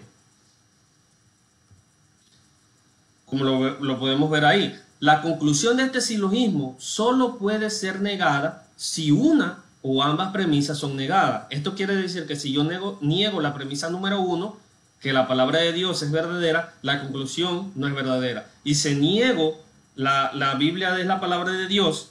Como 3.26 3.44
lo, 3.44 3.98
podemos 3.98 4.30
ver 4.30 4.44
ahí. 4.44 4.78
La 4.98 5.22
conclusión 5.22 5.76
de 5.76 5.84
este 5.84 6.00
silogismo 6.00 6.76
solo 6.78 7.38
puede 7.38 7.70
ser 7.70 8.00
negada 8.00 8.66
si 8.76 9.12
una 9.12 9.62
o 9.82 10.02
ambas 10.02 10.32
premisas 10.32 10.78
son 10.78 10.96
negadas. 10.96 11.46
Esto 11.50 11.74
quiere 11.74 11.96
decir 11.96 12.26
que 12.26 12.36
si 12.36 12.52
yo 12.52 12.64
niego 13.00 13.40
la 13.40 13.54
premisa 13.54 13.88
número 13.88 14.20
uno, 14.20 14.56
que 15.00 15.12
la 15.12 15.26
palabra 15.26 15.60
de 15.60 15.72
Dios 15.72 16.02
es 16.02 16.10
verdadera, 16.10 16.74
la 16.82 17.00
conclusión 17.00 17.72
no 17.74 17.86
es 17.86 17.94
verdadera. 17.94 18.50
Y 18.64 18.74
si 18.74 18.94
niego 18.94 19.58
la, 19.94 20.32
la 20.34 20.54
Biblia 20.56 20.98
es 20.98 21.06
la 21.06 21.20
palabra 21.20 21.52
de 21.52 21.66
Dios, 21.66 22.10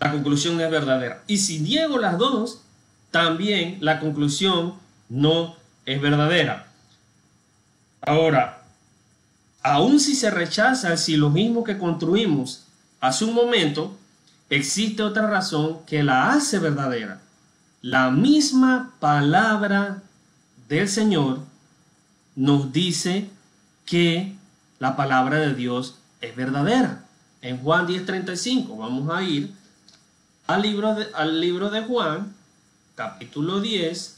la 0.00 0.12
conclusión 0.12 0.60
es 0.60 0.70
verdadera. 0.70 1.22
Y 1.26 1.38
si 1.38 1.60
niego 1.60 1.98
las 1.98 2.18
dos, 2.18 2.60
también 3.10 3.78
la 3.80 4.00
conclusión 4.00 4.74
no 5.08 5.56
es 5.84 6.00
verdadera. 6.00 6.66
Ahora, 8.00 8.62
aun 9.62 9.98
si 10.00 10.14
se 10.14 10.30
rechaza 10.30 10.92
el 10.92 10.98
silogismo 10.98 11.64
que 11.64 11.78
construimos 11.78 12.64
hace 13.00 13.24
un 13.24 13.34
momento, 13.34 13.96
existe 14.50 15.02
otra 15.02 15.26
razón 15.28 15.78
que 15.86 16.02
la 16.02 16.32
hace 16.32 16.58
verdadera. 16.58 17.20
La 17.82 18.10
misma 18.10 18.92
palabra 19.00 20.02
del 20.68 20.88
Señor 20.88 21.40
nos 22.34 22.72
dice 22.72 23.28
que 23.84 24.34
la 24.78 24.96
palabra 24.96 25.38
de 25.38 25.54
Dios 25.54 25.96
es 26.20 26.34
verdadera. 26.36 27.04
En 27.42 27.58
Juan 27.58 27.86
10:35 27.86 28.76
vamos 28.76 29.14
a 29.14 29.22
ir 29.22 29.52
al 30.46 30.62
libro, 30.62 30.94
de, 30.94 31.06
al 31.14 31.40
libro 31.40 31.70
de 31.70 31.82
Juan, 31.82 32.34
capítulo 32.94 33.60
10, 33.60 34.15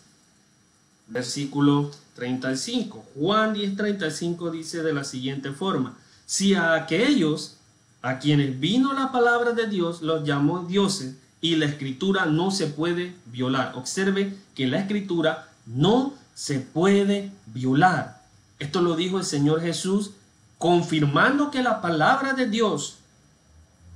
versículo 1.08 1.90
35. 2.14 3.04
Juan 3.14 3.54
10:35 3.54 4.50
dice 4.50 4.82
de 4.82 4.92
la 4.92 5.04
siguiente 5.04 5.52
forma, 5.52 5.96
si 6.26 6.54
a 6.54 6.74
aquellos 6.74 7.58
A 8.00 8.20
quienes 8.20 8.60
vino 8.60 8.92
la 8.92 9.10
palabra 9.10 9.52
de 9.52 9.66
Dios 9.66 10.02
los 10.02 10.22
llamó 10.24 10.60
dioses 10.60 11.16
y 11.40 11.56
la 11.56 11.66
escritura 11.66 12.26
no 12.26 12.52
se 12.52 12.68
puede 12.68 13.14
violar. 13.26 13.72
Observe 13.74 14.36
que 14.54 14.68
la 14.68 14.78
escritura 14.78 15.48
no 15.66 16.14
se 16.34 16.60
puede 16.60 17.32
violar. 17.46 18.22
Esto 18.60 18.82
lo 18.82 18.94
dijo 18.94 19.18
el 19.18 19.24
Señor 19.24 19.60
Jesús 19.60 20.12
confirmando 20.58 21.50
que 21.50 21.62
la 21.62 21.80
palabra 21.80 22.34
de 22.34 22.46
Dios 22.46 22.98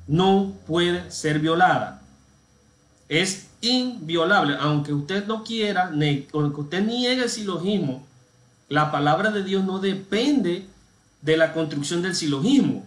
no 0.09 0.53
puede 0.67 1.11
ser 1.11 1.39
violada. 1.39 2.03
Es 3.09 3.47
inviolable, 3.63 4.57
aunque 4.61 4.93
usted 4.93 5.27
no 5.27 5.43
quiera, 5.43 5.91
aunque 6.33 6.61
usted 6.61 6.85
niegue 6.85 7.23
el 7.23 7.31
silogismo, 7.31 8.07
la 8.69 8.91
palabra 8.91 9.31
de 9.31 9.45
Dios 9.45 9.65
no 9.65 9.79
depende 9.79 10.67
de 11.23 11.37
la 11.37 11.53
construcción 11.53 12.03
del 12.03 12.15
silogismo, 12.15 12.85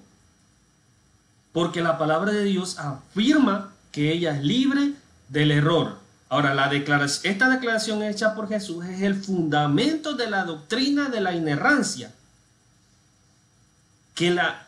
porque 1.53 1.81
la 1.81 1.97
palabra 1.97 2.31
de 2.31 2.43
Dios 2.43 2.77
afirma 2.77 3.71
que 3.91 4.11
ella 4.11 4.35
es 4.35 4.43
libre 4.43 4.93
del 5.29 5.51
error. 5.51 5.97
Ahora, 6.27 6.53
la 6.53 6.67
declaración, 6.67 7.31
esta 7.31 7.49
declaración 7.49 8.03
hecha 8.03 8.35
por 8.35 8.49
Jesús 8.49 8.83
es 8.85 9.01
el 9.01 9.15
fundamento 9.15 10.13
de 10.15 10.29
la 10.29 10.43
doctrina 10.43 11.09
de 11.09 11.21
la 11.21 11.33
inerrancia, 11.33 12.13
que 14.15 14.31
la, 14.31 14.67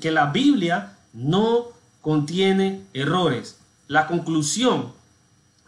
que 0.00 0.10
la 0.10 0.26
Biblia 0.26 0.96
no 1.12 1.66
contiene 2.00 2.82
errores. 2.94 3.58
La 3.88 4.06
conclusión 4.06 4.92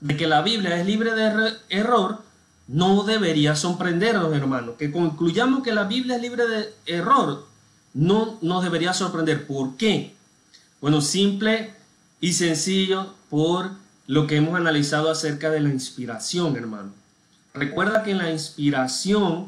de 0.05 0.19
que 0.19 0.27
la 0.27 0.43
Biblia 0.43 0.79
es 0.79 0.87
libre 0.87 1.15
de 1.15 1.55
error 1.71 2.23
no 2.69 3.05
debería 3.05 3.57
sorprendernos, 3.57 4.35
hermanos. 4.35 4.75
Que 4.79 4.93
concluyamos 4.93 5.63
que 5.63 5.73
la 5.73 5.85
Biblia 5.85 6.17
es 6.17 6.23
libre 6.23 6.47
de 6.47 6.75
error 6.85 7.47
no 7.95 8.37
nos 8.43 8.63
debería 8.63 8.93
sorprender. 8.93 9.47
¿Por 9.47 9.79
qué? 9.79 10.15
Bueno, 10.83 11.01
simple 11.01 11.73
y 12.21 12.35
sencillo 12.35 13.15
por 13.31 13.71
lo 14.07 14.27
que 14.27 14.37
hemos 14.37 14.55
analizado 14.57 15.11
acerca 15.11 15.51
de 15.51 15.61
la 15.61 15.71
inspiración, 15.71 16.55
hermano. 16.57 16.93
Recuerda 17.55 18.03
que 18.03 18.15
la 18.15 18.31
inspiración 18.31 19.47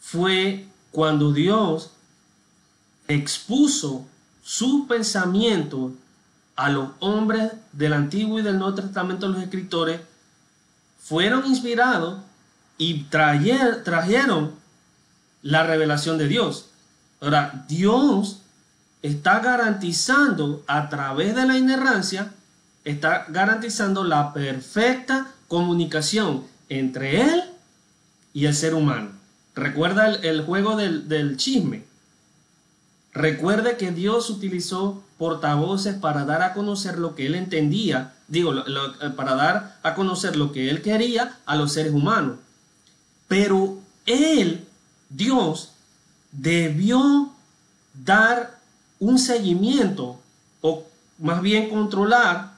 fue 0.00 0.66
cuando 0.90 1.32
Dios 1.32 1.90
expuso 3.06 4.04
su 4.42 4.88
pensamiento 4.88 5.92
a 6.56 6.70
los 6.70 6.90
hombres 7.00 7.52
del 7.72 7.92
Antiguo 7.92 8.38
y 8.38 8.42
del 8.42 8.58
Nuevo 8.58 8.74
Testamento, 8.74 9.28
los 9.28 9.42
escritores, 9.42 10.00
fueron 10.98 11.46
inspirados 11.46 12.20
y 12.78 13.04
trajeron 13.04 14.54
la 15.42 15.64
revelación 15.64 16.18
de 16.18 16.28
Dios. 16.28 16.70
Ahora, 17.20 17.64
Dios 17.68 18.40
está 19.02 19.40
garantizando 19.40 20.62
a 20.66 20.88
través 20.88 21.34
de 21.34 21.46
la 21.46 21.56
inerrancia, 21.56 22.32
está 22.84 23.26
garantizando 23.28 24.04
la 24.04 24.32
perfecta 24.32 25.28
comunicación 25.48 26.44
entre 26.68 27.22
Él 27.22 27.44
y 28.32 28.46
el 28.46 28.54
ser 28.54 28.74
humano. 28.74 29.10
Recuerda 29.54 30.14
el, 30.14 30.42
juego 30.42 30.76
del, 30.76 31.08
del 31.08 31.36
chisme. 31.36 31.84
Recuerde 33.12 33.76
que 33.76 33.90
Dios 33.90 34.30
utilizó 34.30 35.02
portavoces 35.20 35.96
para 35.96 36.24
dar 36.24 36.40
a 36.40 36.54
conocer 36.54 36.96
lo 36.96 37.14
que 37.14 37.26
Él 37.26 37.34
entendía, 37.34 38.14
digo, 38.26 38.54
eh, 38.54 39.10
para 39.14 39.34
dar 39.34 39.78
a 39.82 39.94
conocer 39.94 40.34
lo 40.34 40.50
que 40.50 40.70
Él 40.70 40.80
quería 40.80 41.36
a 41.44 41.56
los 41.56 41.74
seres 41.74 41.92
humanos. 41.92 42.38
Pero 43.28 43.76
Él, 44.06 44.66
Dios, 45.10 45.72
debió 46.32 47.34
dar 47.92 48.58
un 48.98 49.18
seguimiento 49.18 50.18
o 50.62 50.84
más 51.18 51.42
bien 51.42 51.68
controlar 51.68 52.54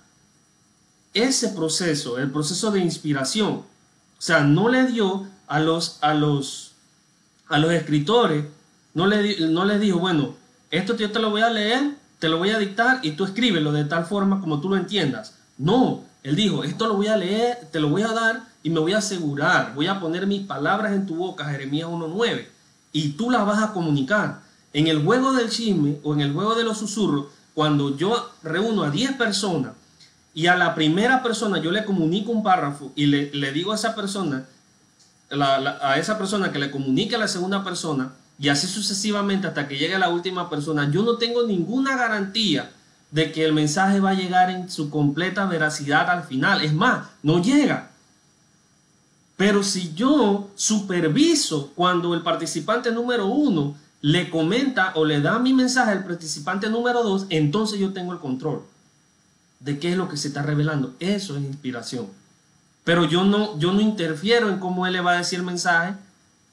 ese 1.14 1.48
proceso, 1.48 2.16
el 2.16 2.31
proceso 2.31 2.70
de 2.70 2.79
inspiración. 2.79 3.55
O 3.55 4.20
sea, 4.20 4.44
no 4.44 4.68
le 4.68 4.87
dio 4.87 5.27
a 5.48 5.59
los, 5.59 5.98
a 6.01 6.14
los, 6.14 6.75
a 7.48 7.59
los 7.59 7.72
escritores, 7.72 8.44
no 8.94 9.09
le, 9.09 9.48
no 9.48 9.64
les 9.64 9.81
dijo, 9.81 9.98
bueno, 9.98 10.37
esto 10.70 10.96
yo 10.96 11.11
te 11.11 11.18
lo 11.18 11.31
voy 11.31 11.42
a 11.42 11.51
leer, 11.51 12.01
te 12.22 12.28
lo 12.28 12.38
voy 12.38 12.50
a 12.50 12.58
dictar 12.58 13.00
y 13.02 13.11
tú 13.11 13.24
escríbelo 13.24 13.72
de 13.72 13.85
tal 13.85 14.04
forma 14.04 14.40
como 14.40 14.61
tú 14.61 14.68
lo 14.68 14.76
entiendas. 14.76 15.35
No, 15.58 16.04
él 16.22 16.37
dijo, 16.37 16.62
esto 16.62 16.87
lo 16.87 16.94
voy 16.94 17.08
a 17.08 17.16
leer, 17.16 17.58
te 17.72 17.80
lo 17.80 17.88
voy 17.88 18.02
a 18.02 18.12
dar 18.12 18.44
y 18.62 18.70
me 18.70 18.78
voy 18.78 18.92
a 18.92 18.98
asegurar, 18.98 19.74
voy 19.74 19.88
a 19.88 19.98
poner 19.98 20.28
mis 20.28 20.46
palabras 20.46 20.92
en 20.92 21.04
tu 21.04 21.16
boca, 21.16 21.46
Jeremías 21.46 21.88
1.9, 21.88 22.46
y 22.92 23.08
tú 23.14 23.28
las 23.28 23.44
vas 23.44 23.61
a 23.61 23.72
comunicar. 23.72 24.42
En 24.72 24.87
el 24.87 25.02
juego 25.02 25.32
del 25.32 25.50
chisme 25.50 25.98
o 26.04 26.14
en 26.14 26.20
el 26.20 26.32
juego 26.32 26.54
de 26.54 26.62
los 26.62 26.78
susurros, 26.78 27.26
cuando 27.54 27.96
yo 27.96 28.30
reúno 28.44 28.85
a 28.85 28.90
10 28.90 29.14
personas 29.14 29.72
y 30.32 30.46
a 30.46 30.54
la 30.54 30.76
primera 30.76 31.24
persona 31.24 31.58
yo 31.58 31.72
le 31.72 31.85
comunico 31.85 32.30
un 32.30 32.44
párrafo 32.44 32.92
y 32.94 33.06
le, 33.06 33.52
digo 33.52 33.72
a 33.72 33.74
esa 33.74 33.96
persona, 33.96 34.46
a 35.32 35.98
esa 35.98 36.18
persona 36.18 36.52
que 36.52 36.61
le 36.61 36.70
comunique 36.70 37.16
a 37.16 37.18
la 37.18 37.26
segunda 37.26 37.64
persona, 37.64 38.12
y 38.42 38.48
así 38.48 38.66
sucesivamente 38.66 39.46
hasta 39.46 39.68
que 39.68 39.78
llegue 39.78 39.96
la 40.00 40.09
última 40.09 40.50
persona, 40.50 40.90
yo 40.90 41.05
no 41.05 41.16
tengo 41.16 41.44
ninguna 41.44 41.96
garantía 41.96 42.72
de 43.12 43.31
que 43.31 43.44
el 43.44 43.52
mensaje 43.52 44.00
va 44.00 44.11
a 44.11 44.14
llegar 44.14 44.50
en 44.50 44.68
su 44.68 44.90
completa 44.90 45.46
veracidad 45.46 46.11
al 46.11 46.24
final. 46.24 46.61
Es 46.61 46.72
más, 46.72 47.07
no 47.22 47.40
llega. 47.40 47.92
Pero 49.37 49.62
si 49.62 49.94
yo 49.94 50.50
superviso 50.57 51.70
cuando 51.76 52.14
el 52.14 52.22
participante 52.22 52.90
número 52.90 53.26
uno 53.26 53.76
le 54.00 54.28
comenta 54.28 54.90
o 54.96 55.05
le 55.05 55.20
da 55.20 55.38
mi 55.38 55.52
mensaje 55.52 55.92
al 55.92 56.02
participante 56.02 56.68
número 56.68 57.05
dos, 57.05 57.26
entonces 57.28 57.78
yo 57.78 57.92
tengo 57.92 58.12
el 58.12 58.18
control 58.18 58.62
de 59.61 59.78
qué 59.78 59.92
es 59.92 59.96
lo 59.96 60.09
que 60.09 60.16
se 60.16 60.26
está 60.26 60.42
revelando. 60.42 60.96
Eso 60.98 61.37
es 61.37 61.44
inspiración. 61.44 62.09
Pero 62.83 63.05
yo 63.05 63.22
no, 63.22 63.57
yo 63.61 63.72
no 63.72 63.81
interfiero 63.81 64.48
en 64.48 64.59
cómo 64.59 64.85
él 64.88 64.94
le 64.94 65.00
va 65.00 65.12
a 65.12 65.18
decir 65.18 65.38
el 65.38 65.46
mensaje 65.46 65.94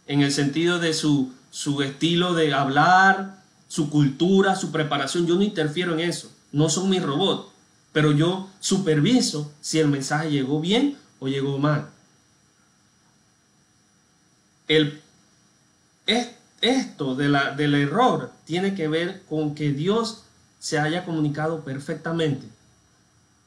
en 0.05 0.21
el 0.21 0.31
sentido 0.31 0.77
de 0.77 0.93
su 0.93 1.31
su 1.51 1.81
estilo 1.81 2.33
de 2.33 2.53
hablar, 2.53 3.43
su 3.67 3.89
cultura, 3.89 4.55
su 4.55 4.71
preparación. 4.71 5.27
Yo 5.27 5.35
no 5.35 5.43
interfiero 5.43 5.93
en 5.93 6.01
eso. 6.01 6.31
No 6.51 6.69
son 6.69 6.89
mis 6.89 7.03
robots. 7.03 7.51
Pero 7.91 8.11
yo 8.11 8.49
superviso 8.59 9.51
si 9.61 9.79
el 9.79 9.87
mensaje 9.87 10.29
llegó 10.29 10.59
bien 10.59 10.97
o 11.19 11.27
llegó 11.27 11.57
mal. 11.57 11.89
El, 14.67 15.01
esto 16.61 17.15
de 17.15 17.29
la, 17.29 17.51
del 17.55 17.73
error 17.73 18.31
tiene 18.45 18.75
que 18.75 18.87
ver 18.87 19.23
con 19.27 19.55
que 19.55 19.71
Dios 19.71 20.23
se 20.59 20.77
haya 20.77 21.05
comunicado 21.05 21.61
perfectamente. 21.63 22.45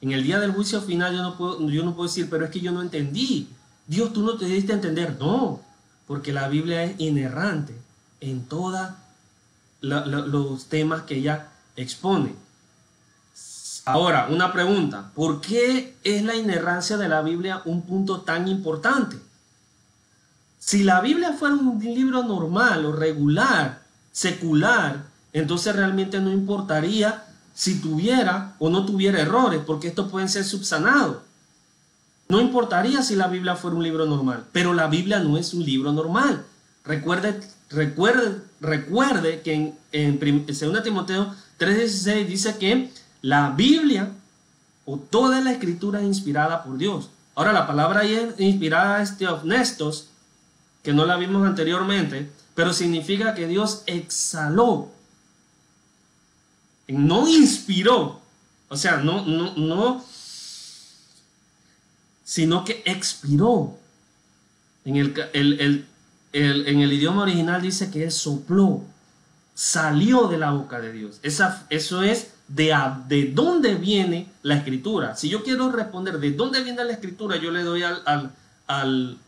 En 0.00 0.10
el 0.10 0.24
día 0.24 0.40
del 0.40 0.52
juicio 0.52 0.80
final 0.82 1.14
yo 1.14 1.22
no 1.22 1.36
puedo, 1.36 1.68
yo 1.70 1.84
no 1.84 1.94
puedo 1.94 2.08
decir, 2.08 2.28
pero 2.28 2.44
es 2.44 2.50
que 2.50 2.60
yo 2.60 2.72
no 2.72 2.82
entendí. 2.82 3.48
Dios, 3.86 4.12
tú 4.12 4.22
no 4.22 4.36
te 4.36 4.46
diste 4.46 4.72
a 4.72 4.76
entender. 4.76 5.16
No, 5.20 5.60
porque 6.08 6.32
la 6.32 6.48
Biblia 6.48 6.82
es 6.82 6.98
inerrante 6.98 7.81
en 8.22 8.44
todos 8.44 8.88
los 9.80 10.66
temas 10.66 11.02
que 11.02 11.16
ella 11.16 11.48
expone. 11.76 12.34
Ahora, 13.84 14.28
una 14.30 14.52
pregunta, 14.52 15.10
¿por 15.14 15.40
qué 15.40 15.96
es 16.04 16.22
la 16.22 16.36
inerrancia 16.36 16.96
de 16.96 17.08
la 17.08 17.20
Biblia 17.20 17.62
un 17.64 17.82
punto 17.82 18.20
tan 18.20 18.46
importante? 18.46 19.16
Si 20.60 20.84
la 20.84 21.00
Biblia 21.00 21.32
fuera 21.32 21.56
un 21.56 21.80
libro 21.82 22.22
normal 22.22 22.84
o 22.86 22.92
regular, 22.92 23.82
secular, 24.12 25.04
entonces 25.32 25.74
realmente 25.74 26.20
no 26.20 26.30
importaría 26.30 27.24
si 27.54 27.80
tuviera 27.80 28.54
o 28.60 28.70
no 28.70 28.86
tuviera 28.86 29.20
errores, 29.20 29.60
porque 29.66 29.88
estos 29.88 30.10
pueden 30.10 30.28
ser 30.28 30.44
subsanados. 30.44 31.16
No 32.28 32.40
importaría 32.40 33.02
si 33.02 33.16
la 33.16 33.26
Biblia 33.26 33.56
fuera 33.56 33.76
un 33.76 33.82
libro 33.82 34.06
normal, 34.06 34.44
pero 34.52 34.72
la 34.72 34.86
Biblia 34.86 35.18
no 35.18 35.36
es 35.36 35.52
un 35.52 35.64
libro 35.64 35.92
normal. 35.92 36.44
Recuerde 36.84 37.40
Recuerde, 37.72 38.42
recuerde 38.60 39.40
que 39.40 39.54
en, 39.54 39.78
en, 39.92 40.46
2 40.46 40.82
Timoteo 40.82 41.34
3:16 41.58 42.26
dice 42.26 42.58
que 42.58 42.90
la 43.22 43.50
Biblia 43.50 44.10
o 44.84 44.98
toda 44.98 45.40
la 45.40 45.52
escritura 45.52 46.00
es 46.00 46.06
inspirada 46.06 46.64
por 46.64 46.76
Dios. 46.76 47.10
Ahora 47.34 47.52
la 47.52 47.66
palabra 47.66 48.00
ahí 48.00 48.14
es 48.14 48.38
inspirada 48.40 49.02
es 49.02 49.16
honestos, 49.22 50.08
que 50.82 50.92
no 50.92 51.06
la 51.06 51.16
vimos 51.16 51.46
anteriormente, 51.46 52.30
pero 52.54 52.72
significa 52.72 53.34
que 53.34 53.46
Dios 53.46 53.84
exhaló, 53.86 54.90
no 56.88 57.28
inspiró, 57.28 58.20
o 58.68 58.76
sea, 58.76 58.96
no, 58.98 59.24
no, 59.24 59.54
no, 59.56 60.04
sino 62.24 62.64
que 62.64 62.82
expiró. 62.84 63.78
En 64.84 64.96
el, 64.96 65.14
el, 65.32 65.60
el 65.60 65.86
en 66.32 66.80
el 66.80 66.92
idioma 66.92 67.22
original 67.22 67.60
dice 67.60 67.90
que 67.90 68.04
él 68.04 68.10
sopló, 68.10 68.82
salió 69.54 70.28
de 70.28 70.38
la 70.38 70.50
boca 70.52 70.80
de 70.80 70.92
Dios. 70.92 71.18
Esa, 71.22 71.66
eso 71.70 72.02
es 72.02 72.32
de, 72.48 72.76
de 73.08 73.32
dónde 73.32 73.74
viene 73.74 74.28
la 74.42 74.56
escritura. 74.56 75.14
Si 75.16 75.28
yo 75.28 75.42
quiero 75.42 75.70
responder 75.70 76.18
de 76.18 76.32
dónde 76.32 76.62
viene 76.62 76.84
la 76.84 76.92
escritura, 76.92 77.36
yo 77.36 77.50
le 77.50 77.62
doy 77.62 77.82
al, 77.82 78.32
al, 78.66 79.18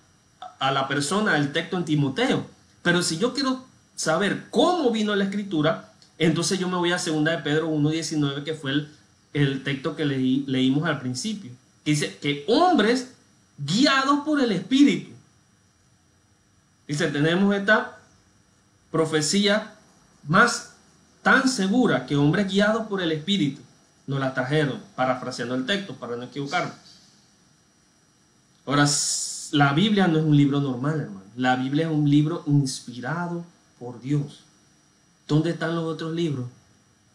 a 0.59 0.71
la 0.73 0.88
persona 0.88 1.37
el 1.37 1.53
texto 1.53 1.77
en 1.77 1.85
Timoteo. 1.85 2.47
Pero 2.83 3.03
si 3.03 3.19
yo 3.19 3.33
quiero 3.33 3.64
saber 3.97 4.47
cómo 4.51 4.90
vino 4.90 5.14
la 5.14 5.25
escritura, 5.25 5.90
Entonces 6.17 6.61
yo 6.61 6.69
me 6.69 6.77
voy 6.77 6.93
a 6.93 6.99
segunda 6.99 7.33
de 7.33 7.38
Pedro 7.38 7.69
1.19, 7.71 8.45
que 8.45 8.55
fue 8.55 8.71
el, 8.71 8.88
el 9.33 9.64
texto 9.64 9.97
que 9.97 10.05
leí, 10.05 10.45
leímos 10.47 10.85
al 10.85 11.01
principio. 11.01 11.51
Que 11.85 11.90
dice 11.90 12.19
que 12.21 12.45
hombres 12.47 13.14
guiados 13.59 14.21
por 14.25 14.40
el 14.40 14.53
Espíritu. 14.53 15.11
Dice, 16.87 17.09
tenemos 17.09 17.55
esta 17.55 17.99
profecía 18.90 19.75
más 20.27 20.75
tan 21.23 21.49
segura 21.49 22.07
que 22.07 22.16
hombres 22.16 22.51
guiados 22.51 22.87
por 22.87 23.03
el 23.03 23.12
Espíritu 23.12 23.61
nos 24.07 24.20
la 24.20 24.35
trajeron, 24.35 24.81
parafraseando 24.94 25.55
el 25.55 25.66
texto 25.66 25.94
para 25.97 26.16
no 26.16 26.25
equivocarnos. 26.25 26.75
Ahora, 28.66 28.87
la 29.53 29.73
Biblia 29.73 30.09
no 30.09 30.18
es 30.18 30.25
un 30.25 30.37
libro 30.37 30.61
normal, 30.61 31.01
hermano. 31.01 31.25
La 31.37 31.57
Biblia 31.57 31.87
es 31.87 31.92
un 31.92 32.09
libro 32.09 32.42
inspirado 32.47 33.44
por 33.79 34.01
Dios. 34.01 34.44
¿Dónde 35.27 35.51
están 35.51 35.75
los 35.75 35.85
otros 35.85 36.12
libros 36.14 36.47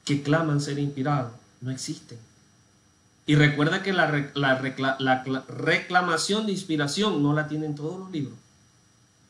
que 0.05 0.21
claman 0.21 0.62
ser 0.62 0.79
inspirados? 0.79 1.32
No 1.62 1.71
existen. 1.71 2.17
Y 3.25 3.36
recuerda 3.36 3.84
que 3.84 3.93
la, 3.93 4.32
la, 4.34 5.45
reclamación 5.47 6.47
de 6.47 6.51
inspiración 6.51 7.21
no 7.21 7.34
la 7.34 7.47
tienen 7.47 7.75
todos 7.75 7.99
los 7.99 8.12
libros. 8.12 8.34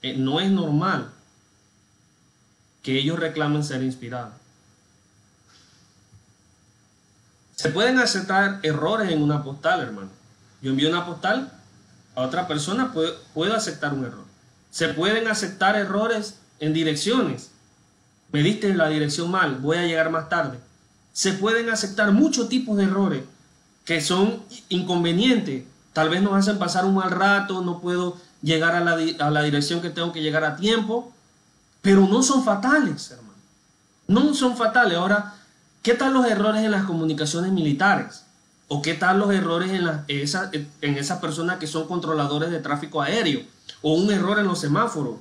Eh, 0.02 0.16
no 0.18 0.40
es 0.40 0.50
normal 0.50 1.12
que 2.84 2.98
ellos 2.98 3.20
reclamen 3.20 3.64
ser 3.64 3.84
inspirados. 3.84 4.34
Se 7.56 7.70
pueden 7.70 8.00
aceptar 8.00 8.60
errores 8.64 9.12
en 9.12 9.22
una 9.22 9.44
postal, 9.44 9.82
hermano. 9.82 10.10
Yo 10.62 10.72
envío 10.72 10.90
una 10.90 11.06
postal 11.06 11.52
a 12.16 12.22
otra 12.22 12.48
persona, 12.48 12.94
puedo, 12.94 13.14
puedo 13.34 13.54
aceptar 13.54 13.94
un 13.94 14.06
error. 14.06 14.26
Se 14.72 14.90
pueden 14.90 15.28
aceptar 15.28 15.76
errores 15.76 16.40
en 16.60 16.74
direcciones. 16.74 17.52
Me 18.32 18.44
diste 18.44 18.74
la 18.74 18.88
dirección 18.88 19.30
mal, 19.32 19.56
voy 19.56 19.78
a 19.78 19.86
llegar 19.86 20.10
más 20.10 20.30
tarde. 20.30 20.60
Se 21.12 21.34
pueden 21.34 21.70
aceptar 21.70 22.12
muchos 22.12 22.48
tipos 22.48 22.78
de 22.78 22.84
errores 22.84 23.24
que 23.84 24.02
son 24.02 24.44
inconvenientes. 24.70 25.66
Tal 25.94 26.10
vez 26.10 26.22
nos 26.22 26.34
hacen 26.34 26.60
pasar 26.60 26.86
un 26.86 26.96
mal 26.96 27.12
rato, 27.12 27.62
no 27.62 27.82
puedo 27.82 28.18
llegar 28.42 28.76
a 28.76 28.80
la, 28.80 28.98
a 29.20 29.30
la 29.30 29.42
dirección 29.44 29.82
que 29.82 29.90
tengo 29.90 30.12
que 30.12 30.22
llegar 30.22 30.44
a 30.44 30.56
tiempo, 30.56 31.14
pero 31.82 32.08
no 32.08 32.24
son 32.24 32.44
fatales, 32.44 33.12
hermano. 33.12 33.30
No 34.08 34.34
son 34.34 34.58
fatales. 34.58 34.98
Ahora, 34.98 35.36
¿Qué 35.82 35.94
tal 35.94 36.14
los 36.14 36.26
errores 36.26 36.64
en 36.64 36.72
las 36.72 36.84
comunicaciones 36.84 37.52
militares? 37.52 38.26
¿O 38.68 38.82
qué 38.82 38.94
tal 38.94 39.20
los 39.20 39.32
errores 39.34 39.72
en, 39.72 39.88
esa, 40.08 40.52
en 40.54 40.98
esas 40.98 41.20
personas 41.20 41.58
que 41.58 41.68
son 41.68 41.88
controladores 41.88 42.52
de 42.52 42.60
tráfico 42.60 43.02
aéreo? 43.02 43.42
¿O 43.82 43.94
un 43.94 44.12
error 44.12 44.40
en 44.40 44.46
los 44.46 44.60
semáforos? 44.60 45.16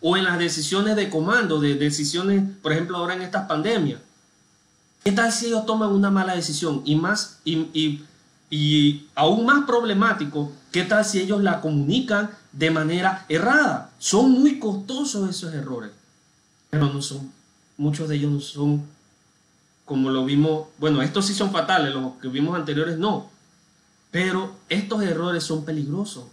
¿O 0.00 0.16
en 0.16 0.24
las 0.24 0.38
decisiones 0.38 0.94
de 0.96 1.10
comando, 1.10 1.60
de 1.60 1.74
decisiones, 1.74 2.44
por 2.62 2.72
ejemplo, 2.72 2.96
ahora 2.98 3.14
en 3.14 3.22
estas 3.22 3.46
pandemias? 3.46 4.00
¿Qué 5.02 5.12
tal 5.12 5.32
si 5.32 5.46
ellos 5.46 5.66
toman 5.66 5.90
una 5.90 6.10
mala 6.10 6.34
decisión? 6.34 6.82
Y, 6.84 6.94
más, 6.94 7.40
y, 7.44 8.04
y 8.48 9.06
aún 9.14 9.44
más 9.44 9.64
problemático, 9.64 10.52
¿qué 10.70 10.84
tal 10.84 11.04
si 11.04 11.20
ellos 11.20 11.42
la 11.42 11.60
comunican 11.60 12.30
de 12.56 12.70
manera 12.70 13.26
errada? 13.28 13.90
Son 13.98 14.30
muy 14.30 14.58
costosos 14.58 15.28
esos 15.28 15.52
errores, 15.54 15.90
pero 16.70 16.92
no 16.92 17.02
son, 17.02 17.32
muchos 17.76 18.08
de 18.08 18.16
ellos 18.16 18.32
no 18.32 18.40
son 18.40 18.94
como 19.84 20.10
lo 20.10 20.24
vimos, 20.24 20.68
bueno, 20.78 21.02
estos 21.02 21.26
sí 21.26 21.34
son 21.34 21.52
fatales, 21.52 21.94
los 21.94 22.14
que 22.14 22.28
vimos 22.28 22.56
anteriores 22.56 22.96
no, 22.96 23.28
pero 24.10 24.54
estos 24.68 25.02
errores 25.02 25.44
son 25.44 25.64
peligrosos, 25.64 26.24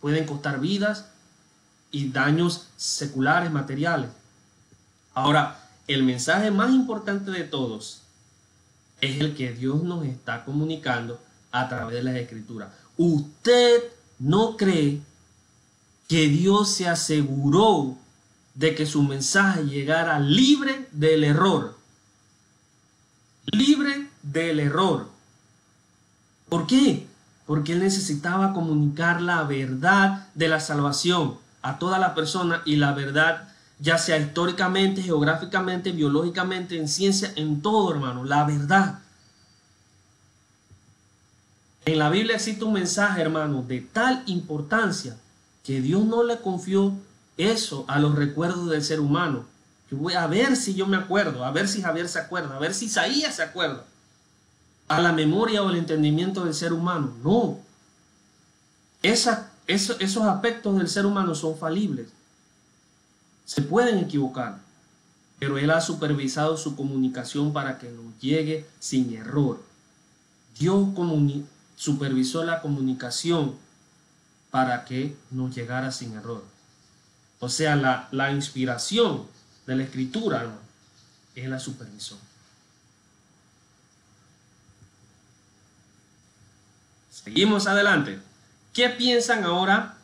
pueden 0.00 0.26
costar 0.26 0.60
vidas 0.60 1.06
y 1.90 2.10
daños 2.10 2.68
seculares, 2.76 3.50
materiales. 3.50 4.10
Ahora, 5.14 5.70
el 5.86 6.02
mensaje 6.02 6.50
más 6.50 6.70
importante 6.72 7.30
de 7.30 7.44
todos 7.44 8.02
es 9.00 9.18
el 9.20 9.34
que 9.34 9.52
Dios 9.52 9.82
nos 9.82 10.04
está 10.04 10.44
comunicando 10.44 11.20
a 11.50 11.68
través 11.68 11.94
de 11.94 12.02
las 12.02 12.16
escrituras. 12.16 12.68
Usted 12.96 13.82
no 14.18 14.56
cree 14.56 15.00
que 16.10 16.28
Dios 16.28 16.74
se 16.74 16.88
aseguró 16.88 17.96
de 18.54 18.74
que 18.74 18.84
su 18.84 19.02
mensaje 19.02 19.64
llegara 19.64 20.18
libre 20.18 20.88
del 20.92 21.24
error 21.24 21.80
libre 23.52 24.08
del 24.22 24.60
error. 24.60 25.08
¿Por 26.48 26.66
qué? 26.66 27.06
Porque 27.46 27.72
él 27.72 27.80
necesitaba 27.80 28.52
comunicar 28.52 29.20
la 29.20 29.42
verdad 29.44 30.28
de 30.34 30.48
la 30.48 30.60
salvación 30.60 31.38
a 31.62 31.78
toda 31.78 31.98
la 31.98 32.14
persona 32.14 32.62
y 32.64 32.76
la 32.76 32.92
verdad 32.92 33.48
ya 33.78 33.96
sea 33.98 34.18
históricamente, 34.18 35.02
geográficamente, 35.02 35.92
biológicamente, 35.92 36.76
en 36.76 36.86
ciencia, 36.86 37.32
en 37.36 37.62
todo, 37.62 37.92
hermano, 37.92 38.24
la 38.24 38.44
verdad. 38.44 38.98
En 41.86 41.98
la 41.98 42.10
Biblia 42.10 42.36
existe 42.36 42.64
un 42.64 42.74
mensaje, 42.74 43.22
hermano, 43.22 43.62
de 43.62 43.80
tal 43.80 44.22
importancia 44.26 45.16
que 45.70 45.80
Dios 45.80 46.04
no 46.04 46.24
le 46.24 46.40
confió 46.40 46.92
eso 47.36 47.84
a 47.86 48.00
los 48.00 48.16
recuerdos 48.16 48.68
del 48.70 48.82
ser 48.82 48.98
humano, 48.98 49.44
voy 49.92 50.14
a 50.14 50.26
ver 50.26 50.56
si 50.56 50.74
yo 50.74 50.84
me 50.84 50.96
acuerdo, 50.96 51.44
a 51.44 51.52
ver 51.52 51.68
si 51.68 51.80
Javier 51.80 52.08
se 52.08 52.18
acuerda, 52.18 52.56
a 52.56 52.58
ver 52.58 52.74
si 52.74 52.86
Isaías 52.86 53.36
se 53.36 53.44
acuerda. 53.44 53.84
A 54.88 55.00
la 55.00 55.12
memoria 55.12 55.62
o 55.62 55.70
el 55.70 55.76
entendimiento 55.76 56.44
del 56.44 56.54
ser 56.54 56.72
humano. 56.72 57.14
No. 57.22 57.60
Esos 59.00 60.24
aspectos 60.24 60.76
del 60.76 60.88
ser 60.88 61.06
humano 61.06 61.36
son 61.36 61.56
falibles. 61.56 62.08
Se 63.44 63.62
pueden 63.62 63.98
equivocar. 63.98 64.58
Pero 65.38 65.56
Él 65.56 65.70
ha 65.70 65.80
supervisado 65.80 66.56
su 66.56 66.74
comunicación 66.74 67.52
para 67.52 67.78
que 67.78 67.92
nos 67.92 68.18
llegue 68.20 68.66
sin 68.80 69.14
error. 69.14 69.62
Dios 70.58 70.88
supervisó 71.76 72.42
la 72.42 72.60
comunicación 72.60 73.54
para 74.50 74.84
que 74.84 75.16
nos 75.30 75.54
llegara 75.54 75.92
sin 75.92 76.16
error. 76.16 76.44
O 77.38 77.48
sea, 77.48 77.76
la, 77.76 78.08
la 78.10 78.32
inspiración 78.32 79.26
de 79.66 79.76
la 79.76 79.84
escritura 79.84 80.46
es 81.34 81.48
la 81.48 81.58
supervisión. 81.58 82.18
Seguimos 87.10 87.66
adelante. 87.66 88.18
¿Qué 88.72 88.88
piensan 88.88 89.44
ahora 89.44 89.96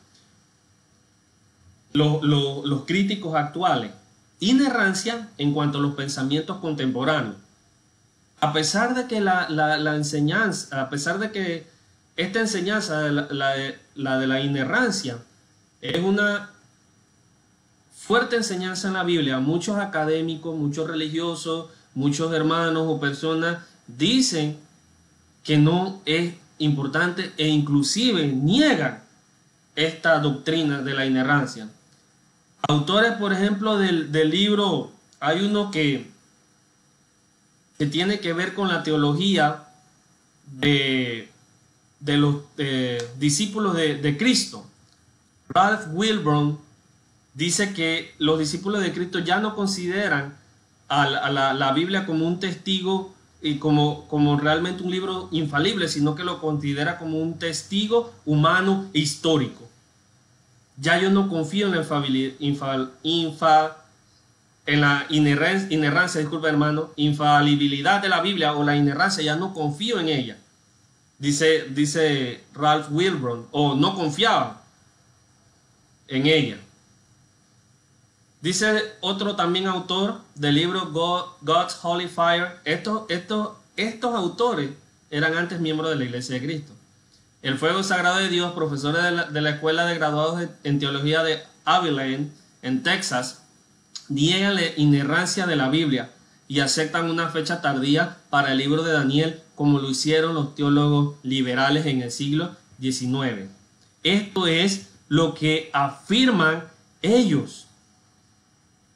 los, 1.92 2.84
críticos 2.84 3.34
actuales? 3.34 3.92
Inerrancia 4.40 5.28
en 5.38 5.54
cuanto 5.54 5.78
a 5.78 5.80
los 5.80 5.94
pensamientos 5.94 6.58
contemporáneos. 6.58 7.36
A 8.40 8.52
pesar 8.52 8.94
de 8.94 9.06
que 9.06 9.20
la, 9.20 9.96
enseñanza, 9.96 10.80
a 10.82 10.90
pesar 10.90 11.18
de 11.18 11.32
que 11.32 11.66
esta 12.16 12.40
enseñanza, 12.40 13.08
la, 13.10 13.54
la 13.94 14.18
de 14.18 14.26
la 14.26 14.40
inerrancia, 14.40 15.18
es 15.80 16.02
una 16.02 16.50
fuerte 17.94 18.36
enseñanza 18.36 18.88
en 18.88 18.94
la 18.94 19.04
Biblia. 19.04 19.38
Muchos 19.38 19.76
académicos, 19.76 20.56
muchos 20.56 20.88
religiosos, 20.88 21.70
muchos 21.94 22.32
hermanos 22.32 22.84
o 22.86 23.00
personas 23.00 23.58
dicen 23.86 24.58
que 25.44 25.58
no 25.58 26.00
es 26.06 26.34
importante 26.58 27.32
e 27.36 27.48
inclusive 27.48 28.26
niegan 28.26 29.02
esta 29.74 30.18
doctrina 30.18 30.82
de 30.82 30.94
la 30.94 31.04
inerrancia. 31.04 31.68
Autores, 32.68 33.12
por 33.12 33.32
ejemplo, 33.32 33.78
del, 33.78 34.30
libro, 34.30 34.90
hay 35.20 35.44
uno 35.44 35.70
que, 35.70 36.10
que 37.78 37.86
tiene 37.86 38.18
que 38.20 38.32
ver 38.32 38.54
con 38.54 38.68
la 38.68 38.82
teología 38.82 39.64
de, 40.46 41.28
de 42.00 42.16
los 42.16 42.36
discípulos 43.18 43.74
de, 43.76 44.16
Cristo. 44.18 44.64
Ralph 45.48 45.86
Wilburn 45.92 46.58
dice 47.34 47.72
que 47.72 48.14
los 48.18 48.38
discípulos 48.38 48.82
de 48.82 48.92
Cristo 48.92 49.18
ya 49.20 49.38
no 49.40 49.54
consideran 49.54 50.36
a 50.88 51.30
la, 51.30 51.72
Biblia 51.72 52.06
como 52.06 52.26
un 52.26 52.40
testigo 52.40 53.14
y 53.42 53.58
como, 53.58 54.38
realmente 54.40 54.82
un 54.82 54.90
libro 54.90 55.28
infalible, 55.32 55.88
sino 55.88 56.14
que 56.14 56.24
lo 56.24 56.40
considera 56.40 56.98
como 56.98 57.18
un 57.18 57.38
testigo 57.38 58.12
humano 58.24 58.86
e 58.94 59.00
histórico. 59.00 59.68
Ya 60.78 60.98
yo 60.98 61.10
no 61.10 61.28
confío 61.28 61.66
en 61.66 61.72
la 61.72 61.82
en 64.66 64.80
la 64.80 65.06
inerrancia, 65.10 65.68
inerrancia, 65.70 66.20
disculpa 66.20 66.48
hermano, 66.48 66.90
infalibilidad 66.96 68.02
de 68.02 68.08
la 68.08 68.20
Biblia 68.20 68.52
o 68.52 68.64
la 68.64 68.76
inerrancia, 68.76 69.22
ya 69.22 69.36
no 69.36 69.54
confío 69.54 70.00
en 70.00 70.08
ella. 70.08 70.38
Dice, 71.18 71.66
dice 71.70 72.44
Ralph 72.54 72.88
Wilburn, 72.90 73.46
o 73.50 73.74
no 73.74 73.94
confiaba 73.94 74.62
en 76.08 76.26
ella. 76.26 76.58
Dice 78.42 78.82
otro 79.00 79.34
también 79.34 79.66
autor 79.66 80.20
del 80.34 80.54
libro 80.54 80.90
God's 81.40 81.78
Holy 81.82 82.06
Fire, 82.06 82.60
estos, 82.64 83.02
estos, 83.08 83.50
estos 83.76 84.14
autores 84.14 84.70
eran 85.10 85.36
antes 85.36 85.58
miembros 85.58 85.90
de 85.90 85.96
la 85.96 86.04
Iglesia 86.04 86.34
de 86.34 86.46
Cristo. 86.46 86.72
El 87.42 87.58
Fuego 87.58 87.82
Sagrado 87.82 88.18
de 88.18 88.28
Dios, 88.28 88.52
profesores 88.52 89.02
de 89.32 89.40
la, 89.40 89.50
Escuela 89.50 89.86
de 89.86 89.94
Graduados 89.94 90.48
en 90.64 90.78
Teología 90.78 91.22
de 91.22 91.42
Abilene, 91.64 92.30
en 92.62 92.82
Texas, 92.82 93.42
niegan 94.08 94.54
la 94.54 94.62
inerrancia 94.76 95.46
de 95.46 95.56
la 95.56 95.68
Biblia 95.68 96.10
y 96.48 96.60
aceptan 96.60 97.10
una 97.10 97.28
fecha 97.28 97.60
tardía 97.60 98.18
para 98.30 98.52
el 98.52 98.58
libro 98.58 98.82
de 98.82 98.92
Daniel 98.92 99.42
como 99.56 99.80
lo 99.80 99.90
hicieron 99.90 100.34
los 100.34 100.54
teólogos 100.54 101.16
liberales 101.24 101.86
en 101.86 102.02
el 102.02 102.12
siglo 102.12 102.54
XIX. 102.80 103.50
Esto 104.04 104.46
es 104.46 104.90
lo 105.08 105.34
que 105.34 105.70
afirman 105.72 106.64
ellos. 107.02 107.66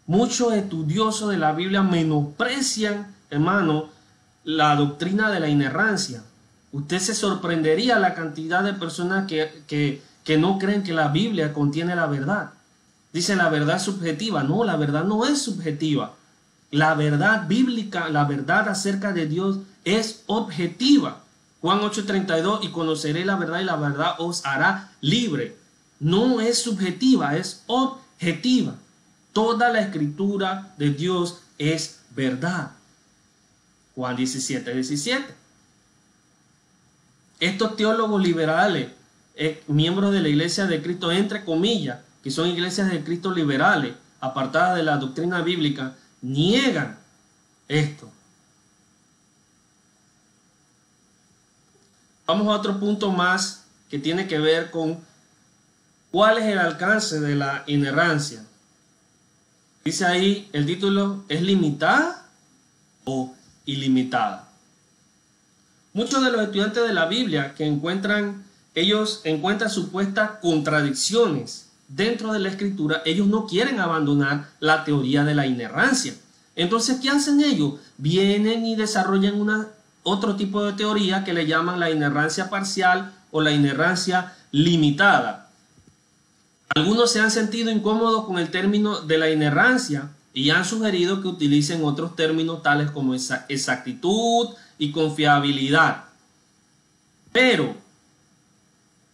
Muchos 0.06 0.52
estudiosos 0.52 1.30
de 1.30 1.38
la 1.38 1.52
Biblia 1.52 1.82
menosprecian, 1.82 3.14
hermano, 3.30 3.88
la 4.44 4.76
doctrina 4.76 5.30
de 5.30 5.40
la 5.40 5.48
inerrancia. 5.48 6.22
Usted 6.72 6.98
se 6.98 7.14
sorprendería 7.14 7.98
la 7.98 8.14
cantidad 8.14 8.62
de 8.62 8.74
personas 8.74 9.26
que, 9.26 9.62
que, 9.66 10.02
que 10.24 10.36
no 10.36 10.58
creen 10.58 10.82
que 10.82 10.92
la 10.92 11.08
Biblia 11.08 11.52
contiene 11.52 11.96
la 11.96 12.06
verdad. 12.06 12.50
Dice 13.12 13.34
la 13.34 13.48
verdad 13.48 13.80
subjetiva. 13.80 14.42
No, 14.42 14.62
la 14.64 14.76
verdad 14.76 15.04
no 15.04 15.24
es 15.24 15.42
subjetiva. 15.42 16.14
La 16.70 16.94
verdad 16.94 17.48
bíblica, 17.48 18.08
la 18.08 18.24
verdad 18.24 18.68
acerca 18.68 19.12
de 19.12 19.26
Dios 19.26 19.58
es 19.84 20.22
objetiva. 20.26 21.22
Juan 21.60 21.80
8:32, 21.80 22.60
y 22.62 22.68
conoceré 22.68 23.24
la 23.24 23.36
verdad 23.36 23.60
y 23.60 23.64
la 23.64 23.76
verdad 23.76 24.14
os 24.18 24.44
hará 24.46 24.92
libre. 25.00 25.56
No 25.98 26.40
es 26.40 26.62
subjetiva, 26.62 27.36
es 27.36 27.62
objetiva. 27.66 28.74
Toda 29.32 29.70
la 29.70 29.80
escritura 29.80 30.74
de 30.78 30.90
Dios 30.90 31.40
es 31.58 32.00
verdad. 32.10 32.72
Juan 33.94 34.16
17, 34.16 34.72
17. 34.72 35.34
Estos 37.40 37.76
teólogos 37.76 38.22
liberales, 38.22 38.88
eh, 39.34 39.62
miembros 39.66 40.12
de 40.12 40.20
la 40.20 40.28
iglesia 40.28 40.66
de 40.66 40.82
Cristo, 40.82 41.12
entre 41.12 41.44
comillas, 41.44 42.00
que 42.22 42.30
son 42.30 42.48
iglesias 42.48 42.90
de 42.90 43.02
Cristo 43.02 43.32
liberales, 43.32 43.94
apartadas 44.20 44.76
de 44.76 44.82
la 44.82 44.98
doctrina 44.98 45.40
bíblica, 45.42 45.96
niegan 46.20 46.98
esto. 47.68 48.10
Vamos 52.30 52.46
a 52.46 52.52
otro 52.52 52.78
punto 52.78 53.10
más 53.10 53.64
que 53.90 53.98
tiene 53.98 54.28
que 54.28 54.38
ver 54.38 54.70
con 54.70 55.00
cuál 56.12 56.38
es 56.38 56.44
el 56.44 56.60
alcance 56.60 57.18
de 57.18 57.34
la 57.34 57.64
inerrancia. 57.66 58.44
Dice 59.84 60.04
ahí 60.04 60.48
el 60.52 60.64
título, 60.64 61.24
¿es 61.28 61.42
limitada 61.42 62.24
o 63.04 63.34
ilimitada? 63.66 64.48
Muchos 65.92 66.24
de 66.24 66.30
los 66.30 66.42
estudiantes 66.42 66.84
de 66.84 66.94
la 66.94 67.06
Biblia 67.06 67.52
que 67.56 67.66
encuentran, 67.66 68.44
ellos 68.76 69.22
encuentran 69.24 69.68
supuestas 69.68 70.30
contradicciones 70.40 71.66
dentro 71.88 72.32
de 72.32 72.38
la 72.38 72.50
escritura, 72.50 73.02
ellos 73.06 73.26
no 73.26 73.48
quieren 73.48 73.80
abandonar 73.80 74.50
la 74.60 74.84
teoría 74.84 75.24
de 75.24 75.34
la 75.34 75.48
inerrancia. 75.48 76.14
Entonces, 76.54 77.00
¿qué 77.02 77.10
hacen 77.10 77.40
ellos? 77.40 77.80
Vienen 77.98 78.64
y 78.66 78.76
desarrollan 78.76 79.34
una, 79.34 79.66
otro 80.02 80.36
tipo 80.36 80.64
de 80.64 80.72
teoría 80.72 81.24
que 81.24 81.32
le 81.32 81.46
llaman 81.46 81.80
la 81.80 81.90
inerrancia 81.90 82.50
parcial 82.50 83.12
o 83.30 83.40
la 83.40 83.52
inerrancia 83.52 84.34
limitada. 84.50 85.50
Algunos 86.74 87.10
se 87.12 87.20
han 87.20 87.30
sentido 87.30 87.70
incómodos 87.70 88.24
con 88.24 88.38
el 88.38 88.50
término 88.50 89.00
de 89.00 89.18
la 89.18 89.30
inerrancia 89.30 90.10
y 90.32 90.50
han 90.50 90.64
sugerido 90.64 91.20
que 91.20 91.28
utilicen 91.28 91.84
otros 91.84 92.14
términos 92.14 92.62
tales 92.62 92.90
como 92.90 93.14
exactitud 93.14 94.48
y 94.78 94.92
confiabilidad. 94.92 96.04
Pero 97.32 97.74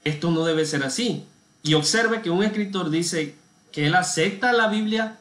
esto 0.04 0.30
no 0.30 0.44
debe 0.44 0.66
ser 0.66 0.84
así. 0.84 1.24
Y 1.62 1.74
observe 1.74 2.22
que 2.22 2.30
un 2.30 2.44
escritor 2.44 2.90
dice 2.90 3.34
que 3.72 3.86
él 3.86 3.94
acepta 3.94 4.52
la 4.52 4.68
Biblia 4.68 5.16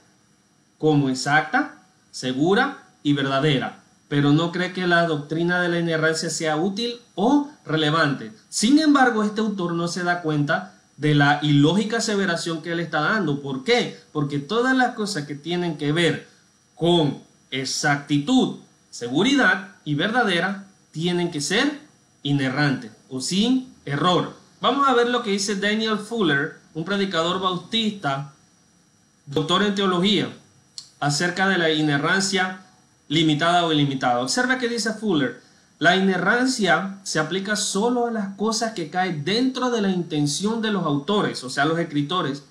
como 0.77 1.09
exacta, 1.09 1.79
segura 2.11 2.83
y 3.01 3.13
verdadera, 3.13 3.83
pero 4.07 4.31
no 4.31 4.51
cree 4.51 4.73
que 4.73 4.87
la 4.87 5.07
doctrina 5.07 5.61
de 5.61 5.69
la 5.69 5.79
inerrancia 5.79 6.29
sea 6.29 6.57
útil 6.57 6.95
o 7.15 7.49
relevante. 7.65 8.31
Sin 8.49 8.79
embargo, 8.79 9.23
este 9.23 9.41
autor 9.41 9.73
no 9.73 9.87
se 9.87 10.03
da 10.03 10.21
cuenta 10.21 10.75
de 10.97 11.15
la 11.15 11.39
ilógica 11.41 11.97
aseveración 11.97 12.61
que 12.61 12.71
él 12.71 12.79
está 12.79 13.01
dando. 13.01 13.41
¿Por 13.41 13.63
qué? 13.63 13.99
Porque 14.11 14.39
todas 14.39 14.75
las 14.75 14.95
cosas 14.95 15.25
que 15.25 15.35
tienen 15.35 15.77
que 15.77 15.91
ver 15.91 16.27
con 16.75 17.19
exactitud, 17.51 18.59
seguridad 18.89 19.75
y 19.83 19.95
verdadera 19.95 20.65
tienen 20.91 21.31
que 21.31 21.41
ser 21.41 21.79
inerrantes 22.23 22.91
o 23.09 23.21
sin 23.21 23.73
error. 23.85 24.33
Vamos 24.61 24.87
a 24.87 24.93
ver 24.93 25.09
lo 25.09 25.21
que 25.23 25.31
dice 25.31 25.55
Daniel 25.55 25.97
Fuller, 25.97 26.57
un 26.73 26.85
predicador 26.85 27.39
bautista, 27.39 28.33
doctor 29.25 29.63
en 29.63 29.75
teología, 29.75 30.29
acerca 30.99 31.47
de 31.47 31.57
la 31.57 31.69
inerrancia 31.69 32.64
limitada 33.07 33.65
o 33.65 33.71
ilimitada. 33.71 34.21
Observa 34.21 34.57
que 34.57 34.69
dice 34.69 34.93
Fuller. 34.93 35.41
La 35.77 35.95
inerrancia 35.97 36.99
se 37.03 37.19
aplica 37.19 37.55
solo 37.55 38.07
a 38.07 38.11
las 38.11 38.35
cosas 38.35 38.73
que 38.73 38.89
caen 38.89 39.25
dentro 39.25 39.71
de 39.71 39.81
la 39.81 39.89
intención 39.89 40.61
de 40.61 40.71
los 40.71 40.85
autores, 40.85 41.43
o 41.43 41.49
sea, 41.49 41.65
los 41.65 41.77
escritores, 41.79 42.43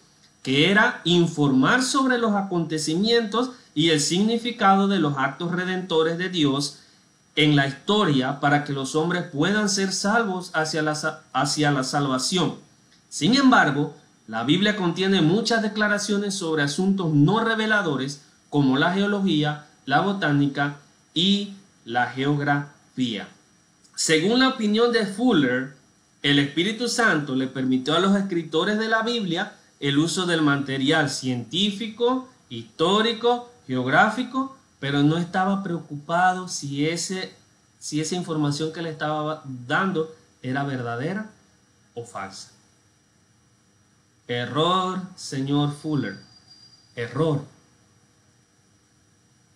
que 0.42 0.70
era 0.70 1.00
informar 1.04 1.82
sobre 1.82 2.18
los 2.18 2.34
acontecimientos 2.34 3.52
y 3.74 3.90
el 3.90 4.00
significado 4.00 4.88
de 4.88 4.98
los 4.98 5.16
actos 5.16 5.52
redentores 5.52 6.18
de 6.18 6.28
Dios 6.28 6.80
en 7.34 7.56
la 7.56 7.66
historia 7.66 8.40
para 8.40 8.62
que 8.62 8.74
los 8.74 8.94
hombres 8.94 9.24
puedan 9.32 9.68
ser 9.68 9.92
salvos 9.92 10.50
hacia 10.52 10.82
la, 10.82 11.22
hacia 11.32 11.70
la 11.70 11.82
salvación. 11.82 12.56
Sin 13.08 13.34
embargo, 13.34 13.94
la 14.26 14.44
Biblia 14.44 14.76
contiene 14.76 15.20
muchas 15.22 15.62
declaraciones 15.62 16.34
sobre 16.34 16.62
asuntos 16.62 17.12
no 17.12 17.40
reveladores 17.40 18.22
como 18.50 18.76
la 18.76 18.92
geología, 18.92 19.66
la 19.86 20.00
botánica 20.00 20.78
y 21.12 21.54
la 21.84 22.06
geografía. 22.06 23.28
Según 23.94 24.40
la 24.40 24.48
opinión 24.48 24.92
de 24.92 25.06
Fuller, 25.06 25.74
el 26.22 26.38
Espíritu 26.38 26.88
Santo 26.88 27.34
le 27.34 27.46
permitió 27.46 27.94
a 27.94 28.00
los 28.00 28.16
escritores 28.16 28.78
de 28.78 28.88
la 28.88 29.02
Biblia 29.02 29.54
el 29.80 29.98
uso 29.98 30.26
del 30.26 30.42
material 30.42 31.10
científico, 31.10 32.28
histórico, 32.48 33.52
geográfico 33.66 34.56
pero 34.84 35.02
no 35.02 35.16
estaba 35.16 35.62
preocupado 35.62 36.46
si, 36.46 36.86
ese, 36.86 37.32
si 37.78 38.02
esa 38.02 38.16
información 38.16 38.70
que 38.70 38.82
le 38.82 38.90
estaba 38.90 39.42
dando 39.66 40.14
era 40.42 40.62
verdadera 40.62 41.30
o 41.94 42.04
falsa. 42.04 42.50
Error, 44.28 45.00
señor 45.16 45.72
Fuller. 45.72 46.18
Error. 46.96 47.46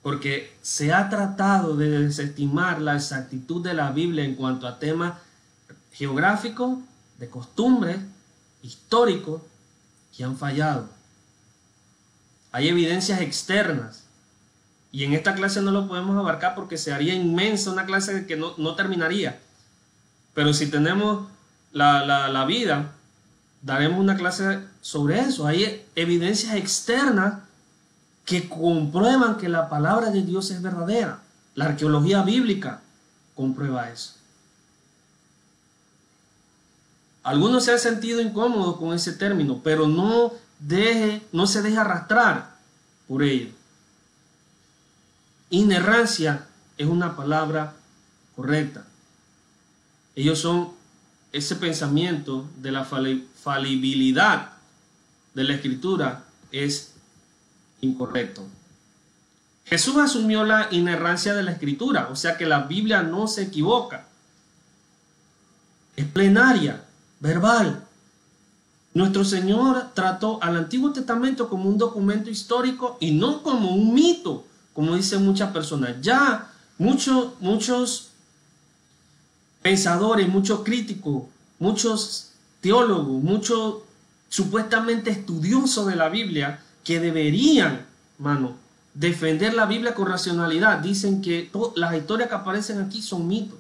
Porque 0.03 0.57
se 0.63 0.93
ha 0.93 1.09
tratado 1.09 1.77
de 1.77 1.91
desestimar 1.91 2.81
la 2.81 2.97
exactitud 2.97 3.63
de 3.63 3.75
la 3.75 3.91
Biblia 3.91 4.25
en 4.25 4.37
cuanto 4.37 4.67
a 4.67 4.79
temas 4.79 5.15
geográficos, 5.93 6.79
de 7.19 7.29
costumbres, 7.29 7.99
históricos, 8.63 9.43
que 10.17 10.25
han 10.25 10.37
fallado. 10.37 10.89
Hay 12.53 12.69
evidencias 12.69 13.21
externas 13.21 14.05
y 14.91 15.05
en 15.05 15.13
esta 15.13 15.35
clase 15.35 15.61
no 15.61 15.71
lo 15.71 15.87
podemos 15.87 16.17
abarcar 16.17 16.55
porque 16.55 16.79
se 16.79 16.93
haría 16.93 17.15
inmensa 17.15 17.71
una 17.71 17.85
clase 17.85 18.27
que 18.27 18.37
no, 18.37 18.75
terminaría. 18.75 19.39
Pero 20.35 20.55
si 20.55 20.69
tenemos 20.69 21.29
la, 21.73 22.05
la 22.05 22.45
vida, 22.47 22.93
daremos 23.63 24.01
una 24.01 24.17
clase 24.17 24.61
sobre 24.81 25.21
eso. 25.21 25.47
Hay 25.47 25.85
evidencias 25.95 26.55
externas 26.55 27.41
que 28.29 28.47
comprueban 28.47 29.39
que 29.39 29.49
la 29.49 29.71
palabra 29.71 30.11
de 30.11 30.21
Dios 30.21 30.51
es 30.51 30.61
verdadera. 30.61 31.23
La 31.55 31.65
arqueología 31.65 32.21
bíblica 32.21 32.83
comprueba 33.35 33.89
eso. 33.89 34.13
Algunos 37.23 37.65
se 37.65 37.73
han 37.73 37.79
sentido 37.79 38.21
incómodos 38.21 38.77
con 38.77 38.93
ese 38.93 39.13
término, 39.13 39.63
pero 39.65 39.89
no, 39.89 40.35
deje, 40.59 41.23
no 41.33 41.47
se 41.47 41.63
deje 41.63 41.79
arrastrar 41.79 42.55
por 43.07 43.23
ello. 43.23 43.49
Inerrancia 45.49 46.49
es 46.77 46.87
una 46.87 47.17
palabra 47.17 47.77
correcta. 48.37 48.85
Ellos 50.15 50.39
son 50.39 50.73
ese 51.33 51.57
pensamiento 51.57 52.47
de 52.59 52.73
la 52.73 52.85
falibilidad 52.85 54.53
de 55.33 55.45
la 55.45 55.55
escritura 55.55 56.25
es 56.53 56.93
incorrecto. 57.81 58.47
Jesús 59.65 59.97
asumió 59.97 60.45
la 60.45 60.69
inerrancia 60.71 61.35
de 61.35 61.43
la 61.43 61.53
escritura, 61.53 62.09
o 62.11 62.17
sea 62.17 62.37
que 62.37 62.47
la 62.47 62.61
Biblia 62.61 63.03
no 63.03 63.27
se 63.27 63.43
equivoca. 63.43 64.07
Es 65.97 66.07
plenaria, 66.07 66.85
verbal. 67.21 67.85
Nuestro 68.95 69.25
Señor 69.25 69.89
trató 69.95 70.43
al 70.43 70.57
Antiguo 70.57 70.93
Testamento 70.93 71.49
como 71.49 71.69
un 71.69 71.77
documento 71.77 72.31
histórico 72.31 72.97
y 73.01 73.13
no 73.13 73.43
como 73.43 73.75
un 73.75 73.95
mito 73.95 74.45
como 74.79 74.95
dicen 74.95 75.25
muchas 75.25 75.51
personas. 75.51 75.97
Ya 76.03 76.53
muchos, 76.79 77.33
muchos 77.41 78.11
pensadores, 79.61 80.29
muchos 80.29 80.61
críticos, 80.61 81.25
muchos 81.59 82.31
teólogos, 82.61 83.21
muchos 83.21 83.79
supuestamente 84.29 85.11
estudiosos 85.11 85.89
de 85.89 85.97
la 85.97 86.09
Biblia 86.09 86.63
que 86.89 87.01
deberían, 87.01 87.85
mano, 88.17 88.57
defender 88.95 89.53
la 89.53 89.67
Biblia 89.67 89.95
con 89.95 90.09
racionalidad. 90.09 90.79
Dicen 90.79 91.21
que 91.21 91.51
las 91.77 91.95
historias 91.95 92.31
que 92.31 92.35
aparecen 92.35 92.81
aquí 92.81 93.03
son 93.03 93.29
mitos. 93.29 93.59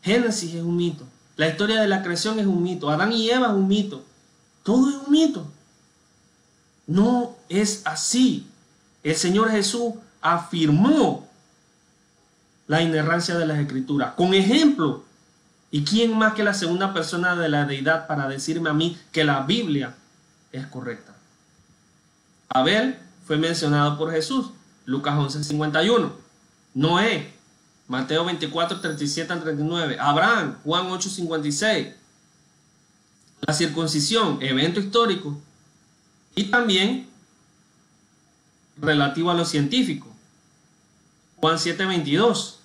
Génesis 0.00 0.54
es 0.54 0.62
un 0.62 0.78
mito. 0.78 1.06
La 1.36 1.48
historia 1.48 1.82
de 1.82 1.86
la 1.86 2.02
creación 2.02 2.38
es 2.38 2.46
un 2.46 2.62
mito. 2.62 2.88
Adán 2.88 3.12
y 3.12 3.28
Eva 3.28 3.48
es 3.48 3.52
un 3.52 3.68
mito. 3.68 4.02
Todo 4.62 4.88
es 4.88 4.96
un 5.06 5.12
mito. 5.12 5.46
No 6.86 7.36
es 7.50 7.82
así. 7.84 8.46
El 9.02 9.16
Señor 9.16 9.50
Jesús 9.50 9.92
afirmó 10.22 11.28
la 12.68 12.80
inerrancia 12.80 13.36
de 13.36 13.46
las 13.46 13.58
escrituras. 13.58 14.14
Con 14.14 14.32
ejemplo, 14.32 15.04
¿y 15.70 15.84
quién 15.84 16.16
más 16.16 16.32
que 16.32 16.42
la 16.42 16.54
segunda 16.54 16.94
persona 16.94 17.36
de 17.36 17.50
la 17.50 17.66
deidad 17.66 18.06
para 18.06 18.28
decirme 18.28 18.70
a 18.70 18.72
mí 18.72 18.98
que 19.12 19.24
la 19.24 19.42
Biblia 19.42 19.94
es 20.52 20.66
correcta? 20.68 21.11
Abel 22.54 22.98
fue 23.26 23.38
mencionado 23.38 23.96
por 23.96 24.12
Jesús, 24.12 24.50
Lucas 24.84 25.16
11, 25.16 25.44
51. 25.44 26.12
Noé, 26.74 27.32
Mateo 27.88 28.24
24, 28.24 28.80
37 28.80 29.32
al 29.32 29.42
39. 29.42 29.96
Abraham, 29.98 30.58
Juan 30.64 30.86
8, 30.90 31.08
56. 31.08 31.88
La 33.46 33.54
circuncisión, 33.54 34.38
evento 34.42 34.80
histórico. 34.80 35.38
Y 36.34 36.44
también 36.44 37.08
relativo 38.76 39.30
a 39.30 39.34
lo 39.34 39.44
científico. 39.44 40.08
Juan 41.36 41.58
7, 41.58 41.86
22. 41.86 42.58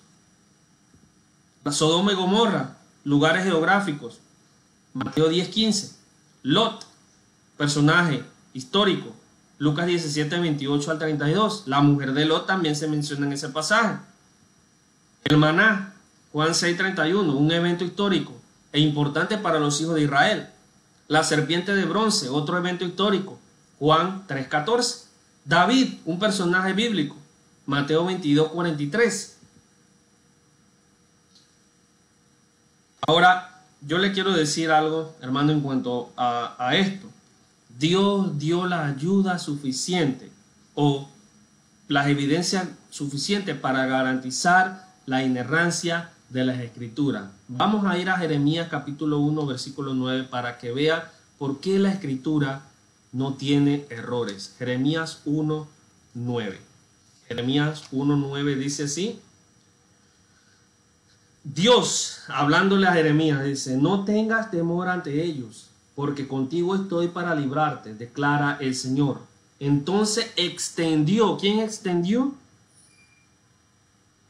La 1.64 1.72
Sodoma 1.72 2.12
y 2.12 2.14
Gomorra, 2.14 2.76
lugares 3.04 3.44
geográficos. 3.44 4.18
Mateo 4.94 5.28
10, 5.28 5.48
15. 5.48 5.96
Lot, 6.42 6.86
personaje 7.56 8.22
histórico. 8.54 9.14
Lucas 9.58 9.86
17, 9.86 10.38
28 10.38 10.90
al 10.90 10.98
32. 10.98 11.64
La 11.66 11.80
mujer 11.80 12.12
de 12.12 12.24
Lot 12.24 12.46
también 12.46 12.76
se 12.76 12.86
menciona 12.86 13.26
en 13.26 13.32
ese 13.32 13.48
pasaje. 13.48 13.98
El 15.24 15.36
maná, 15.36 15.94
Juan 16.32 16.54
6, 16.54 16.76
31, 16.76 17.36
un 17.36 17.50
evento 17.50 17.84
histórico 17.84 18.32
e 18.72 18.80
importante 18.80 19.36
para 19.36 19.58
los 19.58 19.80
hijos 19.80 19.96
de 19.96 20.02
Israel. 20.02 20.48
La 21.08 21.24
serpiente 21.24 21.74
de 21.74 21.86
bronce, 21.86 22.28
otro 22.28 22.56
evento 22.56 22.84
histórico, 22.84 23.38
Juan 23.78 24.24
3, 24.26 24.46
14. 24.46 25.06
David, 25.44 25.94
un 26.04 26.18
personaje 26.18 26.72
bíblico, 26.74 27.16
Mateo 27.66 28.04
22, 28.04 28.48
43. 28.48 29.38
Ahora, 33.06 33.62
yo 33.80 33.98
le 33.98 34.12
quiero 34.12 34.32
decir 34.32 34.70
algo, 34.70 35.16
hermano, 35.22 35.52
en 35.52 35.62
cuanto 35.62 36.12
a, 36.16 36.54
a 36.58 36.76
esto. 36.76 37.08
Dios 37.78 38.36
dio 38.40 38.66
la 38.66 38.86
ayuda 38.86 39.38
suficiente 39.38 40.32
o 40.74 41.08
las 41.86 42.08
evidencias 42.08 42.66
suficientes 42.90 43.56
para 43.56 43.86
garantizar 43.86 44.88
la 45.06 45.22
inerrancia 45.22 46.10
de 46.28 46.44
las 46.44 46.58
escrituras. 46.58 47.30
Vamos 47.46 47.86
a 47.86 47.96
ir 47.96 48.10
a 48.10 48.18
Jeremías 48.18 48.66
capítulo 48.68 49.20
1 49.20 49.46
versículo 49.46 49.94
9 49.94 50.24
para 50.24 50.58
que 50.58 50.72
vea 50.72 51.12
por 51.38 51.60
qué 51.60 51.78
la 51.78 51.92
escritura 51.92 52.62
no 53.12 53.34
tiene 53.34 53.86
errores. 53.90 54.56
Jeremías 54.58 55.20
1 55.24 55.68
9. 56.14 56.60
Jeremías 57.28 57.84
1 57.92 58.16
9 58.16 58.56
dice 58.56 58.84
así. 58.84 59.20
Dios, 61.44 62.22
hablándole 62.26 62.88
a 62.88 62.92
Jeremías, 62.92 63.44
dice, 63.44 63.76
no 63.76 64.04
tengas 64.04 64.50
temor 64.50 64.88
ante 64.88 65.22
ellos 65.22 65.67
porque 65.98 66.28
contigo 66.28 66.76
estoy 66.76 67.08
para 67.08 67.34
librarte, 67.34 67.92
declara 67.92 68.56
el 68.60 68.76
Señor. 68.76 69.18
Entonces 69.58 70.30
extendió, 70.36 71.36
¿quién 71.38 71.58
extendió? 71.58 72.36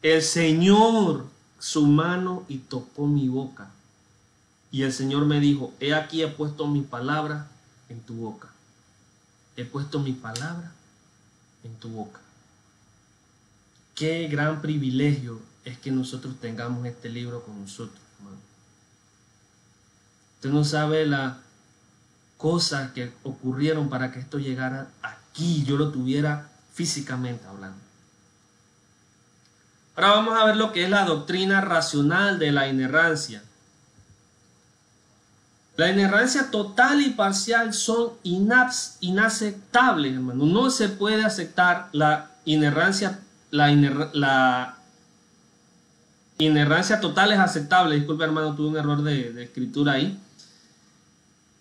El 0.00 0.22
Señor 0.22 1.26
su 1.58 1.86
mano 1.86 2.46
y 2.48 2.56
tocó 2.56 3.06
mi 3.06 3.28
boca. 3.28 3.68
Y 4.70 4.84
el 4.84 4.94
Señor 4.94 5.26
me 5.26 5.40
dijo, 5.40 5.74
he 5.78 5.92
aquí 5.92 6.22
he 6.22 6.28
puesto 6.28 6.66
mi 6.66 6.80
palabra 6.80 7.48
en 7.90 8.00
tu 8.00 8.14
boca. 8.14 8.48
He 9.54 9.66
puesto 9.66 9.98
mi 9.98 10.12
palabra 10.12 10.72
en 11.64 11.74
tu 11.74 11.90
boca. 11.90 12.20
Qué 13.94 14.26
gran 14.28 14.62
privilegio 14.62 15.38
es 15.66 15.76
que 15.76 15.90
nosotros 15.90 16.40
tengamos 16.40 16.86
este 16.86 17.10
libro 17.10 17.42
con 17.42 17.60
nosotros, 17.60 18.00
hermano. 18.16 18.38
Usted 20.36 20.48
no 20.48 20.64
sabe 20.64 21.04
la, 21.04 21.42
cosas 22.38 22.92
que 22.92 23.12
ocurrieron 23.24 23.90
para 23.90 24.10
que 24.12 24.20
esto 24.20 24.38
llegara 24.38 24.86
aquí, 25.02 25.64
yo 25.64 25.76
lo 25.76 25.90
tuviera 25.90 26.48
físicamente 26.72 27.44
hablando. 27.46 27.76
Ahora 29.96 30.10
vamos 30.10 30.40
a 30.40 30.44
ver 30.46 30.56
lo 30.56 30.72
que 30.72 30.84
es 30.84 30.90
la 30.90 31.04
doctrina 31.04 31.60
racional 31.60 32.38
de 32.38 32.52
la 32.52 32.68
inerrancia. 32.68 33.42
La 35.76 35.90
inerrancia 35.90 36.50
total 36.50 37.00
y 37.00 37.10
parcial 37.10 37.74
son 37.74 38.12
inaceptables, 38.22 40.14
hermano. 40.14 40.46
No 40.46 40.70
se 40.70 40.88
puede 40.88 41.24
aceptar 41.24 41.88
la 41.92 42.30
inerrancia, 42.44 43.18
la, 43.50 43.72
la 44.12 44.76
inerrancia 46.38 47.00
total 47.00 47.32
es 47.32 47.38
aceptable. 47.40 47.96
Disculpe, 47.96 48.22
hermano, 48.22 48.54
tuve 48.54 48.68
un 48.68 48.76
error 48.76 49.02
de, 49.02 49.32
de 49.32 49.44
escritura 49.44 49.94
ahí. 49.94 50.20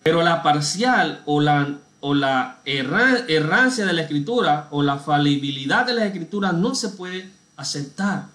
Pero 0.08 0.24
la 0.24 0.42
parcial 0.42 1.22
o 1.26 1.42
la, 1.42 2.60
errancia 2.64 3.86
de 3.86 3.92
la 3.92 4.04
escritura 4.04 4.70
o 4.72 4.82
la 4.82 5.00
falibilidad 5.00 5.86
de 5.86 5.96
la 5.96 6.06
escritura 6.06 6.54
no 6.54 6.76
se 6.76 6.88
puede 6.88 7.30
aceptar. 7.58 8.28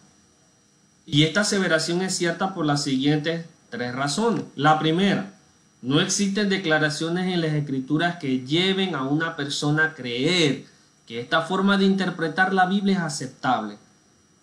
Y 1.07 1.23
esta 1.23 1.41
aseveración 1.41 2.03
es 2.03 2.15
cierta 2.15 2.53
por 2.53 2.67
las 2.67 2.85
siguientes 2.85 3.47
tres 3.71 3.95
razones. 3.95 4.45
La 4.55 4.79
primera, 4.79 5.33
no 5.81 6.03
existen 6.03 6.51
declaraciones 6.51 7.33
en 7.33 7.41
las 7.41 7.55
escrituras 7.55 8.17
que 8.17 8.41
lleven 8.41 8.95
a 8.95 9.05
una 9.05 9.35
persona 9.35 9.85
a 9.87 9.95
creer 9.95 10.67
que 11.07 11.21
esta 11.21 11.41
forma 11.41 11.79
de 11.79 11.87
interpretar 11.87 12.53
la 12.53 12.67
Biblia 12.67 12.99
es 12.99 13.03
aceptable. 13.03 13.79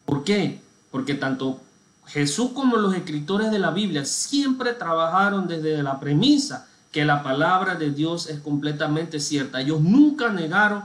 ¿Por 0.03 0.23
qué? 0.23 0.61
Porque 0.89 1.13
tanto 1.13 1.61
Jesús 2.07 2.53
como 2.55 2.77
los 2.77 2.95
escritores 2.95 3.51
de 3.51 3.59
la 3.59 3.69
Biblia 3.69 4.03
siempre 4.03 4.73
trabajaron 4.73 5.47
desde 5.47 5.83
la 5.83 5.99
premisa 5.99 6.65
que 6.91 7.05
la 7.05 7.23
palabra 7.23 7.75
de 7.75 7.91
Dios 7.91 8.27
es 8.27 8.39
completamente 8.39 9.19
cierta. 9.19 9.61
Ellos 9.61 9.81
nunca 9.81 10.29
negaron 10.29 10.83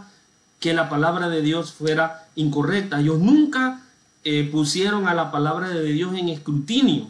que 0.60 0.74
la 0.74 0.88
palabra 0.88 1.28
de 1.28 1.42
Dios 1.42 1.72
fuera 1.72 2.28
incorrecta. 2.34 3.00
Ellos 3.00 3.18
nunca 3.18 3.82
eh, 4.24 4.48
pusieron 4.50 5.08
a 5.08 5.14
la 5.14 5.30
palabra 5.30 5.68
de 5.68 5.82
Dios 5.84 6.14
en 6.14 6.28
escrutinio. 6.28 7.08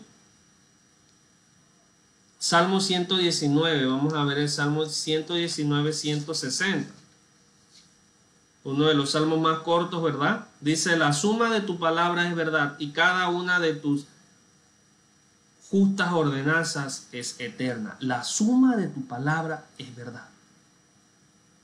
Salmo 2.39 2.81
119, 2.81 3.87
vamos 3.87 4.13
a 4.13 4.23
ver 4.25 4.39
el 4.39 4.49
Salmo 4.49 4.85
119, 4.85 5.93
160. 5.93 6.93
Uno 8.65 8.87
de 8.87 8.95
los 8.95 9.13
salmos 9.13 9.41
más 9.41 9.61
cortos, 9.61 10.03
¿verdad? 10.03 10.47
Dice, 10.61 10.97
la 10.97 11.13
suma 11.13 11.51
de 11.51 11.61
tu 11.61 11.79
palabra 11.79 12.29
es 12.29 12.35
verdad 12.35 12.77
y 12.79 12.91
cada 12.91 13.29
una 13.29 13.61
de 13.61 13.75
tus 13.75 14.07
justas 15.71 16.13
ordenanzas 16.13 17.09
es 17.13 17.41
eterna. 17.41 17.97
La 18.01 18.23
suma 18.23 18.77
de 18.77 18.89
tu 18.89 19.07
palabra 19.07 19.65
es 19.79 19.95
verdad. 19.95 20.29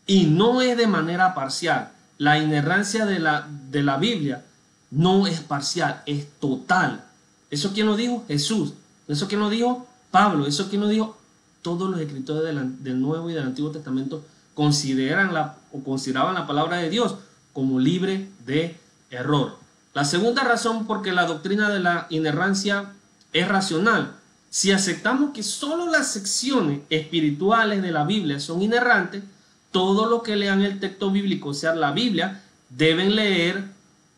Y 0.06 0.26
no 0.26 0.62
es 0.62 0.76
de 0.76 0.86
manera 0.86 1.34
parcial. 1.34 1.92
La 2.18 2.38
inerrancia 2.38 3.06
de 3.06 3.18
la, 3.18 3.46
de 3.70 3.82
la 3.82 3.96
Biblia 3.96 4.44
no 4.90 5.26
es 5.26 5.40
parcial, 5.40 6.02
es 6.06 6.26
total. 6.40 7.04
¿Eso 7.50 7.72
quién 7.72 7.86
lo 7.86 7.96
dijo? 7.96 8.24
Jesús. 8.28 8.74
¿Eso 9.08 9.28
quién 9.28 9.40
lo 9.40 9.50
dijo? 9.50 9.86
Pablo. 10.10 10.46
¿Eso 10.46 10.68
quién 10.68 10.80
lo 10.80 10.88
dijo? 10.88 11.16
Todos 11.62 11.90
los 11.90 12.00
escritores 12.00 12.42
del, 12.42 12.82
del 12.82 13.00
Nuevo 13.00 13.30
y 13.30 13.34
del 13.34 13.44
Antiguo 13.44 13.70
Testamento 13.70 14.24
consideran 14.54 15.32
la, 15.32 15.56
o 15.72 15.82
consideraban 15.82 16.34
la 16.34 16.46
palabra 16.46 16.78
de 16.78 16.90
Dios 16.90 17.16
como 17.52 17.78
libre 17.78 18.28
de 18.44 18.78
error. 19.10 19.56
La 19.94 20.04
segunda 20.04 20.44
razón 20.44 20.86
porque 20.86 21.12
la 21.12 21.26
doctrina 21.26 21.68
de 21.68 21.80
la 21.80 22.06
inerrancia 22.10 22.92
es 23.32 23.48
racional. 23.48 24.16
Si 24.50 24.72
aceptamos 24.72 25.30
que 25.30 25.42
solo 25.42 25.90
las 25.90 26.12
secciones 26.12 26.80
espirituales 26.90 27.82
de 27.82 27.92
la 27.92 28.04
Biblia 28.04 28.40
son 28.40 28.62
inerrantes, 28.62 29.22
todos 29.70 30.10
los 30.10 30.22
que 30.22 30.36
lean 30.36 30.62
el 30.62 30.80
texto 30.80 31.10
bíblico, 31.10 31.50
o 31.50 31.54
sea, 31.54 31.74
la 31.74 31.92
Biblia, 31.92 32.42
deben 32.68 33.14
leer 33.14 33.64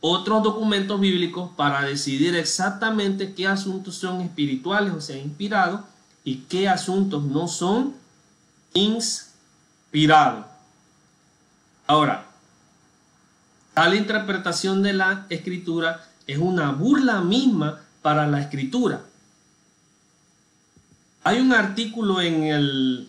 otros 0.00 0.42
documentos 0.42 0.98
bíblicos 0.98 1.50
para 1.56 1.82
decidir 1.82 2.34
exactamente 2.34 3.34
qué 3.34 3.46
asuntos 3.46 3.96
son 3.96 4.22
espirituales, 4.22 4.94
o 4.94 5.00
sea, 5.00 5.16
inspirados, 5.16 5.82
y 6.24 6.36
qué 6.48 6.68
asuntos 6.68 7.24
no 7.24 7.48
son 7.48 7.94
inspirados. 8.72 10.46
Ahora, 11.86 12.26
tal 13.74 13.94
interpretación 13.94 14.82
de 14.82 14.92
la 14.92 15.26
escritura 15.28 16.08
es 16.26 16.38
una 16.38 16.70
burla 16.72 17.20
misma 17.20 17.80
para 18.02 18.26
la 18.26 18.40
escritura. 18.40 19.02
Hay 21.24 21.38
un 21.38 21.52
artículo 21.52 22.20
en 22.20 22.42
el, 22.44 23.08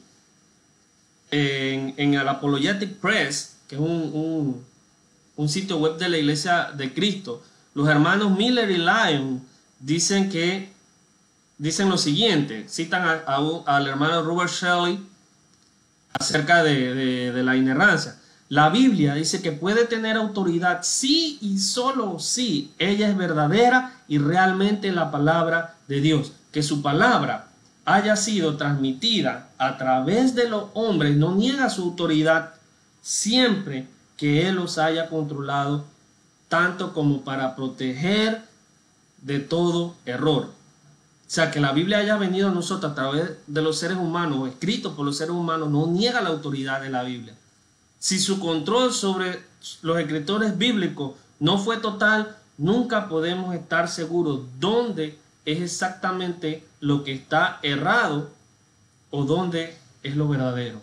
en, 1.32 2.14
el 2.14 2.28
Apologetic 2.28 2.98
Press, 3.00 3.58
que 3.68 3.76
es 3.76 3.82
un, 3.82 4.64
un 5.36 5.50
sitio 5.50 5.78
web 5.78 5.98
de 5.98 6.10
la 6.10 6.18
Iglesia 6.18 6.72
de 6.76 6.94
Cristo. 6.94 7.44
Los 7.74 7.90
hermanos 7.90 8.38
Miller 8.38 8.70
y 8.70 8.78
Lyon 8.78 9.44
dicen 9.80 10.30
que 10.30 10.72
dicen 11.58 11.90
lo 11.90 11.98
siguiente, 11.98 12.68
citan 12.68 13.22
al 13.26 13.88
hermano 13.88 14.22
Robert 14.22 14.52
Shelley 14.52 15.00
acerca 16.14 16.64
de, 16.64 17.32
de 17.32 17.44
la 17.44 17.56
inerrancia. 17.56 18.20
La 18.50 18.70
Biblia 18.70 19.16
dice 19.16 19.42
que 19.42 19.52
puede 19.52 19.86
tener 19.86 20.18
autoridad 20.18 20.80
sí 20.84 21.38
y 21.42 21.60
solo 21.60 22.20
si 22.20 22.72
ella 22.78 23.10
es 23.10 23.18
verdadera 23.18 24.02
y 24.08 24.18
realmente 24.18 24.92
la 24.92 25.12
palabra 25.12 25.76
de 25.88 26.02
Dios. 26.02 26.34
Que 26.52 26.62
su 26.62 26.82
palabra 26.82 27.48
haya 27.86 28.16
sido 28.16 28.58
transmitida 28.58 29.50
a 29.58 29.78
través 29.78 30.36
de 30.36 30.48
los 30.48 30.66
hombres 30.74 31.16
no 31.16 31.36
niega 31.36 31.70
su 31.70 31.84
autoridad 31.84 32.54
siempre 33.02 33.88
que 34.18 34.48
Él 34.48 34.56
los 34.56 34.78
haya 34.78 35.10
controlado 35.10 35.86
tanto 36.48 36.94
como 36.94 37.22
para 37.22 37.56
proteger 37.56 38.44
de 39.22 39.40
todo 39.40 39.96
error. 40.06 40.44
O 40.46 41.36
sea, 41.36 41.50
que 41.50 41.60
la 41.60 41.72
Biblia 41.72 41.98
haya 41.98 42.16
venido 42.18 42.50
a 42.50 42.54
nosotros 42.54 42.92
a 42.92 42.96
través 42.96 43.32
de 43.48 43.62
los 43.62 43.80
seres 43.80 43.98
humanos 43.98 44.38
o 44.40 44.48
escrito 44.48 44.96
por 44.96 45.06
los 45.06 45.18
seres 45.18 45.34
humanos 45.34 45.70
no 45.72 45.88
niega 45.88 46.22
la 46.22 46.30
autoridad 46.30 46.82
de 46.82 46.90
la 46.90 47.04
Biblia. 47.04 47.34
Si 48.04 48.20
su 48.20 48.42
control 48.42 48.94
sobre 48.94 49.42
los 49.82 49.98
escritores 49.98 50.58
bíblicos 50.58 51.14
no 51.40 51.58
fue 51.58 51.78
total, 51.78 52.36
nunca 52.58 53.08
podemos 53.08 53.56
estar 53.56 53.88
seguros 53.88 54.42
dónde 54.60 55.18
es 55.46 55.62
exactamente 55.62 56.68
lo 56.82 57.06
que 57.06 57.14
está 57.14 57.62
errado 57.64 58.30
o 59.10 59.24
dónde 59.24 59.78
es 60.04 60.18
lo 60.18 60.28
verdadero. 60.28 60.82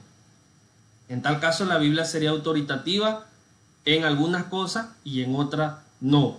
En 1.10 1.20
tal 1.20 1.40
caso, 1.40 1.66
la 1.66 1.76
Biblia 1.76 2.06
sería 2.06 2.30
autoritativa 2.30 3.26
en 3.84 4.04
algunas 4.04 4.44
cosas 4.44 4.86
y 5.04 5.22
en 5.22 5.36
otras 5.36 5.74
no. 6.00 6.38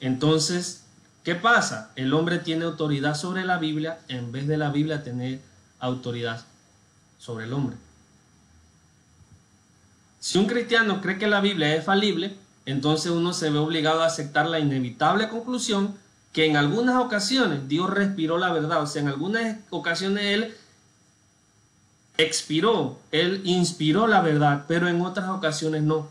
Entonces, 0.00 0.84
¿qué 1.24 1.34
pasa? 1.34 1.90
El 1.94 2.14
hombre 2.14 2.38
tiene 2.38 2.64
autoridad 2.64 3.16
sobre 3.16 3.44
la 3.44 3.58
Biblia 3.58 3.98
en 4.08 4.32
vez 4.32 4.46
de 4.46 4.56
la 4.56 4.70
Biblia 4.70 5.04
tener 5.04 5.42
autoridad 5.78 6.42
sobre 7.18 7.44
el 7.44 7.52
hombre. 7.52 7.76
Si 10.26 10.38
un 10.38 10.46
cristiano 10.46 11.00
cree 11.00 11.18
que 11.18 11.28
la 11.28 11.40
Biblia 11.40 11.76
es 11.76 11.84
falible, 11.84 12.36
entonces 12.64 13.12
uno 13.12 13.32
se 13.32 13.48
ve 13.48 13.58
obligado 13.58 14.02
a 14.02 14.06
aceptar 14.06 14.48
la 14.48 14.58
inevitable 14.58 15.28
conclusión 15.28 15.94
que 16.32 16.46
en 16.46 16.56
algunas 16.56 16.96
ocasiones 16.96 17.68
Dios 17.68 17.88
respiró 17.88 18.36
la 18.36 18.52
verdad, 18.52 18.82
o 18.82 18.88
sea, 18.88 19.02
en 19.02 19.06
algunas 19.06 19.58
ocasiones 19.70 20.24
Él 20.24 20.56
expiró, 22.18 22.98
Él 23.12 23.42
inspiró 23.44 24.08
la 24.08 24.20
verdad, 24.20 24.64
pero 24.66 24.88
en 24.88 25.00
otras 25.00 25.28
ocasiones 25.28 25.84
no. 25.84 26.08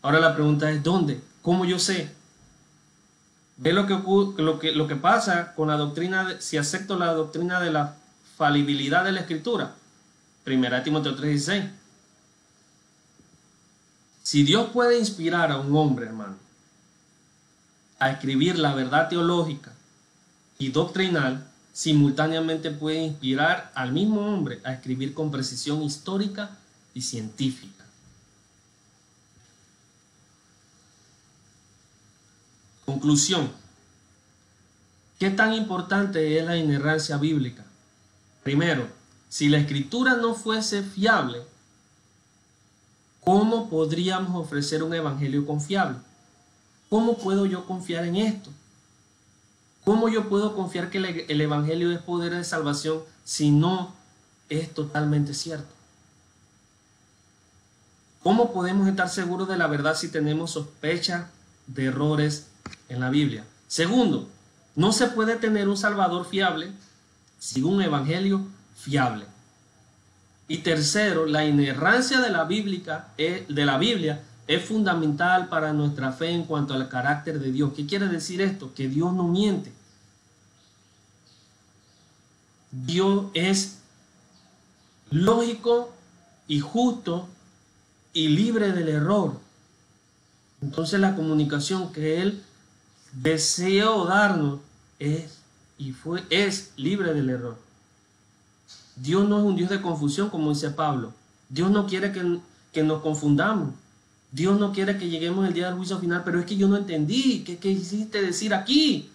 Ahora 0.00 0.18
la 0.18 0.34
pregunta 0.34 0.70
es, 0.70 0.82
¿dónde? 0.82 1.20
¿Cómo 1.42 1.66
yo 1.66 1.78
sé? 1.78 2.10
Ve 3.58 3.74
lo 3.74 3.86
que, 3.86 3.98
lo 4.42 4.58
que, 4.60 4.72
lo 4.72 4.86
que 4.86 4.96
pasa 4.96 5.52
con 5.54 5.68
la 5.68 5.76
doctrina, 5.76 6.40
si 6.40 6.56
acepto 6.56 6.98
la 6.98 7.12
doctrina 7.12 7.60
de 7.60 7.70
la 7.70 7.96
falibilidad 8.38 9.04
de 9.04 9.12
la 9.12 9.20
Escritura. 9.20 9.74
Primera 10.42 10.82
Timoteo 10.82 11.14
3:16. 11.14 11.81
Si 14.22 14.44
Dios 14.44 14.70
puede 14.72 14.98
inspirar 14.98 15.50
a 15.50 15.58
un 15.58 15.74
hombre, 15.76 16.06
hermano, 16.06 16.36
a 17.98 18.10
escribir 18.10 18.58
la 18.58 18.74
verdad 18.74 19.08
teológica 19.08 19.72
y 20.58 20.70
doctrinal, 20.70 21.48
simultáneamente 21.72 22.70
puede 22.70 23.02
inspirar 23.02 23.72
al 23.74 23.92
mismo 23.92 24.20
hombre 24.20 24.60
a 24.64 24.72
escribir 24.72 25.14
con 25.14 25.30
precisión 25.30 25.82
histórica 25.82 26.50
y 26.94 27.02
científica. 27.02 27.84
Conclusión. 32.84 33.50
¿Qué 35.18 35.30
tan 35.30 35.54
importante 35.54 36.38
es 36.38 36.44
la 36.44 36.56
inerrancia 36.56 37.16
bíblica? 37.16 37.64
Primero, 38.42 38.88
si 39.28 39.48
la 39.48 39.58
escritura 39.58 40.16
no 40.16 40.34
fuese 40.34 40.82
fiable, 40.82 41.42
¿cómo 43.24 43.68
podríamos 43.68 44.34
ofrecer 44.34 44.82
un 44.82 44.94
evangelio 44.94 45.46
confiable? 45.46 45.98
¿Cómo 46.88 47.16
puedo 47.16 47.46
yo 47.46 47.64
confiar 47.64 48.04
en 48.04 48.16
esto? 48.16 48.50
¿Cómo 49.84 50.08
yo 50.08 50.28
puedo 50.28 50.54
confiar 50.54 50.90
que 50.90 50.98
el 51.28 51.40
Evangelio 51.40 51.90
es 51.90 51.98
poder 51.98 52.34
de 52.34 52.44
salvación 52.44 53.00
si 53.24 53.50
no 53.50 53.92
es 54.48 54.72
totalmente 54.72 55.34
cierto? 55.34 55.72
¿Cómo 58.22 58.52
podemos 58.52 58.86
estar 58.86 59.08
seguros 59.08 59.48
de 59.48 59.56
la 59.56 59.66
verdad 59.66 59.96
si 59.96 60.08
tenemos 60.08 60.52
sospecha 60.52 61.30
de 61.66 61.86
errores 61.86 62.46
en 62.88 63.00
la 63.00 63.10
Biblia? 63.10 63.44
Segundo, 63.66 64.28
no 64.76 64.92
se 64.92 65.08
puede 65.08 65.34
tener 65.34 65.68
un 65.68 65.76
Salvador 65.76 66.26
fiable 66.26 66.70
sin 67.40 67.64
un 67.64 67.82
Evangelio 67.82 68.46
fiable. 68.76 69.31
Y 70.52 70.58
tercero, 70.58 71.24
la 71.24 71.46
inerrancia 71.46 72.20
de 72.20 72.28
la, 72.28 72.44
Bíblica, 72.44 73.08
de 73.16 73.64
la 73.64 73.78
Biblia 73.78 74.22
es 74.46 74.62
fundamental 74.62 75.48
para 75.48 75.72
nuestra 75.72 76.12
fe 76.12 76.28
en 76.28 76.44
cuanto 76.44 76.74
al 76.74 76.90
carácter 76.90 77.40
de 77.40 77.50
Dios. 77.50 77.72
¿Qué 77.74 77.86
quiere 77.86 78.06
decir 78.06 78.42
esto? 78.42 78.74
Que 78.74 78.86
Dios 78.86 79.14
no 79.14 79.28
miente. 79.28 79.72
Dios 82.70 83.28
es 83.32 83.78
lógico 85.10 85.90
y 86.48 86.60
justo 86.60 87.30
y 88.12 88.28
libre 88.28 88.72
del 88.72 88.90
error. 88.90 89.40
Entonces 90.60 91.00
la 91.00 91.16
comunicación 91.16 91.94
que 91.94 92.20
Él 92.20 92.42
deseó 93.12 94.04
darnos 94.04 94.60
es 94.98 95.38
y 95.78 95.92
fue 95.92 96.24
es 96.28 96.72
libre 96.76 97.14
del 97.14 97.30
error. 97.30 97.71
Dios 98.96 99.28
no 99.28 99.38
es 99.38 99.44
un 99.44 99.56
Dios 99.56 99.70
de 99.70 99.80
confusión, 99.80 100.30
como 100.30 100.50
dice 100.50 100.70
Pablo. 100.70 101.12
Dios 101.48 101.70
no 101.70 101.86
quiere 101.86 102.12
que, 102.12 102.38
que 102.72 102.82
nos 102.82 103.02
confundamos. 103.02 103.70
Dios 104.30 104.58
no 104.58 104.72
quiere 104.72 104.96
que 104.96 105.08
lleguemos 105.08 105.46
el 105.46 105.54
día 105.54 105.66
del 105.66 105.76
juicio 105.76 105.98
final, 105.98 106.22
pero 106.24 106.40
es 106.40 106.46
que 106.46 106.56
yo 106.56 106.68
no 106.68 106.76
entendí. 106.76 107.44
¿Qué, 107.44 107.58
quisiste 107.58 108.22
decir 108.22 108.54
aquí? 108.54 109.10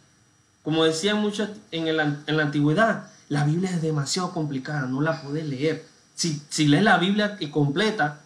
Como 0.63 0.83
decían 0.83 1.21
muchos 1.21 1.49
en, 1.71 1.87
en, 1.87 1.97
la 1.97 2.43
antigüedad, 2.43 3.09
la 3.29 3.43
Biblia 3.43 3.69
es 3.69 3.81
demasiado 3.81 4.31
complicada, 4.31 4.87
no 4.87 5.01
la 5.01 5.21
puedes 5.21 5.47
leer. 5.47 5.85
Si, 6.13 6.41
si 6.49 6.67
lees 6.67 6.83
la 6.83 6.97
Biblia 6.97 7.37
completa, 7.51 8.21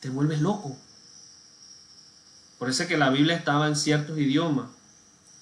te 0.00 0.08
vuelves 0.08 0.40
loco. 0.40 0.76
Por 2.58 2.70
eso 2.70 2.82
es 2.82 2.88
que 2.88 2.96
la 2.96 3.10
Biblia 3.10 3.36
estaba 3.36 3.68
en 3.68 3.76
ciertos 3.76 4.18
idiomas 4.18 4.66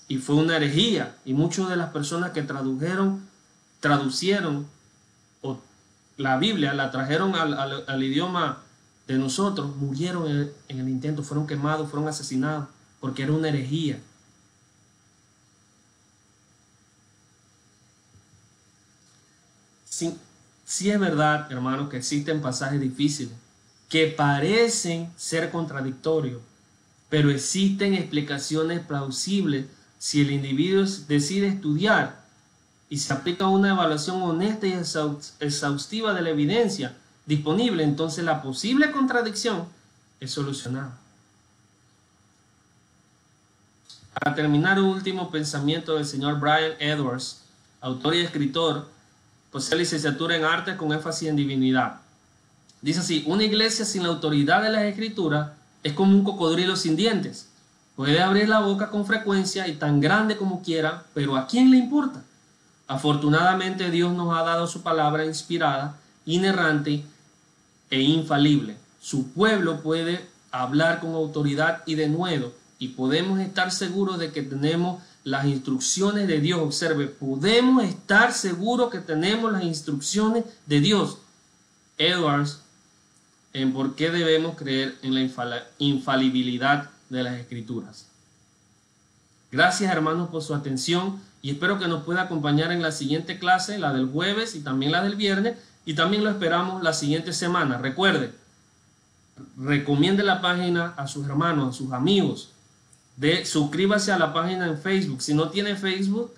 y 0.09 0.18
fue 0.18 0.37
una 0.37 0.57
herejía. 0.57 1.16
Y 1.24 1.35
muchas 1.35 1.68
de 1.68 1.77
las 1.77 1.91
personas 1.91 2.33
que 2.33 2.43
tradujeron, 2.43 3.27
traducieron 3.81 4.66
la 6.17 6.37
Biblia, 6.39 6.73
la 6.73 6.91
trajeron 6.91 7.35
al, 7.35 7.55
al, 7.87 8.03
idioma 8.03 8.62
de 9.07 9.19
nosotros 9.19 9.77
murieron 9.77 10.27
en 10.69 10.79
el, 10.81 10.89
intento, 10.89 11.23
fueron 11.23 11.47
quemados, 11.47 11.91
fueron 11.91 12.09
asesinados, 12.09 12.69
porque 13.01 13.23
era 13.23 13.33
una 13.33 13.49
herejía. 13.49 14.01
Sí, 19.85 20.17
sí 20.64 20.91
es 20.91 20.99
verdad, 20.99 21.51
hermano, 21.51 21.89
que 21.89 21.99
existen 21.99 22.41
pasajes 22.41 22.81
difíciles 22.81 23.33
que 23.89 24.09
parecen 24.09 25.12
ser 25.17 25.51
contradictorios, 25.51 26.41
pero 27.09 27.31
existen 27.31 27.95
explicaciones 27.95 28.81
plausibles 28.81 29.67
si 29.99 30.23
el 30.23 30.33
individuo 30.33 30.85
decide 31.07 31.49
estudiar 31.49 32.26
y 32.89 32.99
se 32.99 33.12
aplica 33.12 33.49
una 33.49 33.70
evaluación 33.70 34.22
honesta 34.22 34.66
y 34.66 34.72
exhaustiva 35.41 36.14
de 36.14 36.22
la 36.22 36.30
evidencia 36.30 36.97
disponible, 37.26 37.82
entonces 37.82 38.24
la 38.24 38.43
posible 38.43 38.93
contradicción 38.93 39.66
es 40.20 40.30
solucionada. 40.30 40.97
Para 44.14 44.34
terminar, 44.34 44.78
un 44.78 44.87
último 44.87 45.30
pensamiento 45.30 45.97
del 45.97 46.07
señor 46.07 46.41
Brian 46.41 46.72
Edwards, 46.78 47.43
autor 47.80 48.14
y 48.14 48.20
escritor, 48.20 48.89
posee 49.51 49.76
licenciatura 49.76 50.37
en 50.37 50.45
arte 50.45 50.76
con 50.76 50.93
énfasis 50.93 51.28
en 51.28 51.37
divinidad. 51.37 52.01
Dice 52.80 53.01
así, 53.01 53.24
una 53.26 53.43
iglesia 53.43 53.84
sin 53.84 54.05
la 54.05 54.11
autoridad 54.11 54.62
de 54.62 54.70
las 54.70 54.84
escrituras 54.84 55.51
es 55.82 55.93
como 55.93 56.12
un 56.12 56.24
cocodrilo 56.24 56.76
sin 56.76 56.97
dientes. 56.97 57.49
Puede 57.97 58.20
abrir 58.20 58.49
la 58.49 58.61
boca 58.61 58.91
con 58.91 59.07
frecuencia 59.07 59.66
y 59.68 59.74
tan 59.74 60.01
grande 60.01 60.37
como 60.37 60.62
quiera, 60.62 61.05
pero 61.14 61.37
¿a 61.37 61.47
quién 61.47 61.70
le 61.70 61.78
importa? 61.78 62.22
Afortunadamente 62.89 63.91
Dios 63.91 64.12
nos 64.14 64.37
ha 64.37 64.43
dado 64.43 64.66
su 64.66 64.82
palabra 64.82 65.24
inspirada, 65.24 65.99
inerrante 66.24 67.05
e 67.91 68.01
infalible. 68.01 68.76
Su 69.01 69.28
pueblo 69.32 69.82
puede 69.82 70.26
hablar 70.51 71.01
con 71.01 71.14
autoridad 71.14 71.82
y 71.87 71.97
de 71.97 72.09
nuevo 72.09 72.53
y 72.78 72.89
podemos 72.89 73.41
estar 73.41 73.72
seguros 73.72 74.18
de 74.18 74.32
que 74.32 74.43
tenemos 74.43 75.03
las 75.24 75.47
instrucciones 75.47 76.28
de 76.28 76.41
Dios. 76.41 76.61
Observe, 76.61 77.07
podemos 77.07 77.84
estar 77.84 78.32
seguros 78.32 78.91
que 78.91 79.01
tenemos 79.01 79.53
las 79.53 79.64
instrucciones 79.64 80.45
de 80.66 80.80
Dios. 80.80 81.18
Edwards, 81.99 82.61
en 83.53 83.72
por 83.72 83.95
qué 83.95 84.11
debemos 84.11 84.57
creer 84.57 84.97
en 85.03 85.14
la 85.14 85.64
infalibilidad 85.78 86.91
de 87.09 87.22
las 87.22 87.39
Escrituras. 87.39 88.07
Gracias 89.51 89.91
hermanos 89.91 90.28
por 90.28 90.43
su 90.43 90.55
atención 90.55 91.20
y 91.47 91.51
espero 91.51 91.79
que 91.79 91.87
nos 91.87 92.03
pueda 92.03 92.23
acompañar 92.23 92.73
en 92.73 92.83
la 92.83 92.91
siguiente 92.91 93.39
clase, 93.39 93.79
la 93.79 93.93
del 93.93 94.09
jueves 94.09 94.57
y 94.57 94.63
también 94.63 94.91
la 94.91 95.05
del 95.05 95.15
viernes, 95.15 95.57
y 95.85 95.95
también 95.95 96.25
lo 96.25 96.31
esperamos 96.31 96.83
la 96.83 96.93
siguiente 96.93 97.33
semana. 97.33 97.79
Recuerde, 97.79 98.33
recomiende 99.57 100.25
la 100.25 100.41
página 100.41 100.95
a 100.97 101.07
sus 101.07 101.25
hermanos, 101.25 101.69
a 101.69 101.79
sus 101.79 101.93
amigos. 101.93 102.51
De, 103.17 103.45
suscríbase 103.45 104.11
a 104.11 104.19
la 104.19 104.33
página 104.33 104.67
en 104.67 104.77
Facebook. 104.77 105.23
Si 105.23 105.35
no 105.35 105.49
tiene 105.51 105.77
Facebook, 105.77 106.35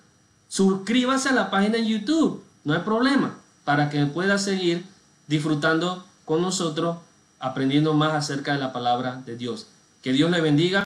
suscríbase 0.47 1.29
a 1.29 1.33
la 1.33 1.49
página 1.49 1.79
en 1.79 1.87
YouTube. 1.87 2.43
No 2.63 2.75
hay 2.75 2.81
problema. 2.81 3.35
Para 3.65 3.89
que 3.89 4.05
pueda 4.05 4.37
seguir 4.37 4.85
disfrutando 5.25 6.05
con 6.23 6.43
nosotros, 6.43 6.97
aprendiendo 7.39 7.95
más 7.95 8.13
acerca 8.13 8.53
de 8.53 8.59
la 8.59 8.71
palabra 8.71 9.23
de 9.25 9.35
Dios. 9.35 9.69
Que 10.03 10.13
Dios 10.13 10.29
le 10.29 10.39
bendiga. 10.39 10.77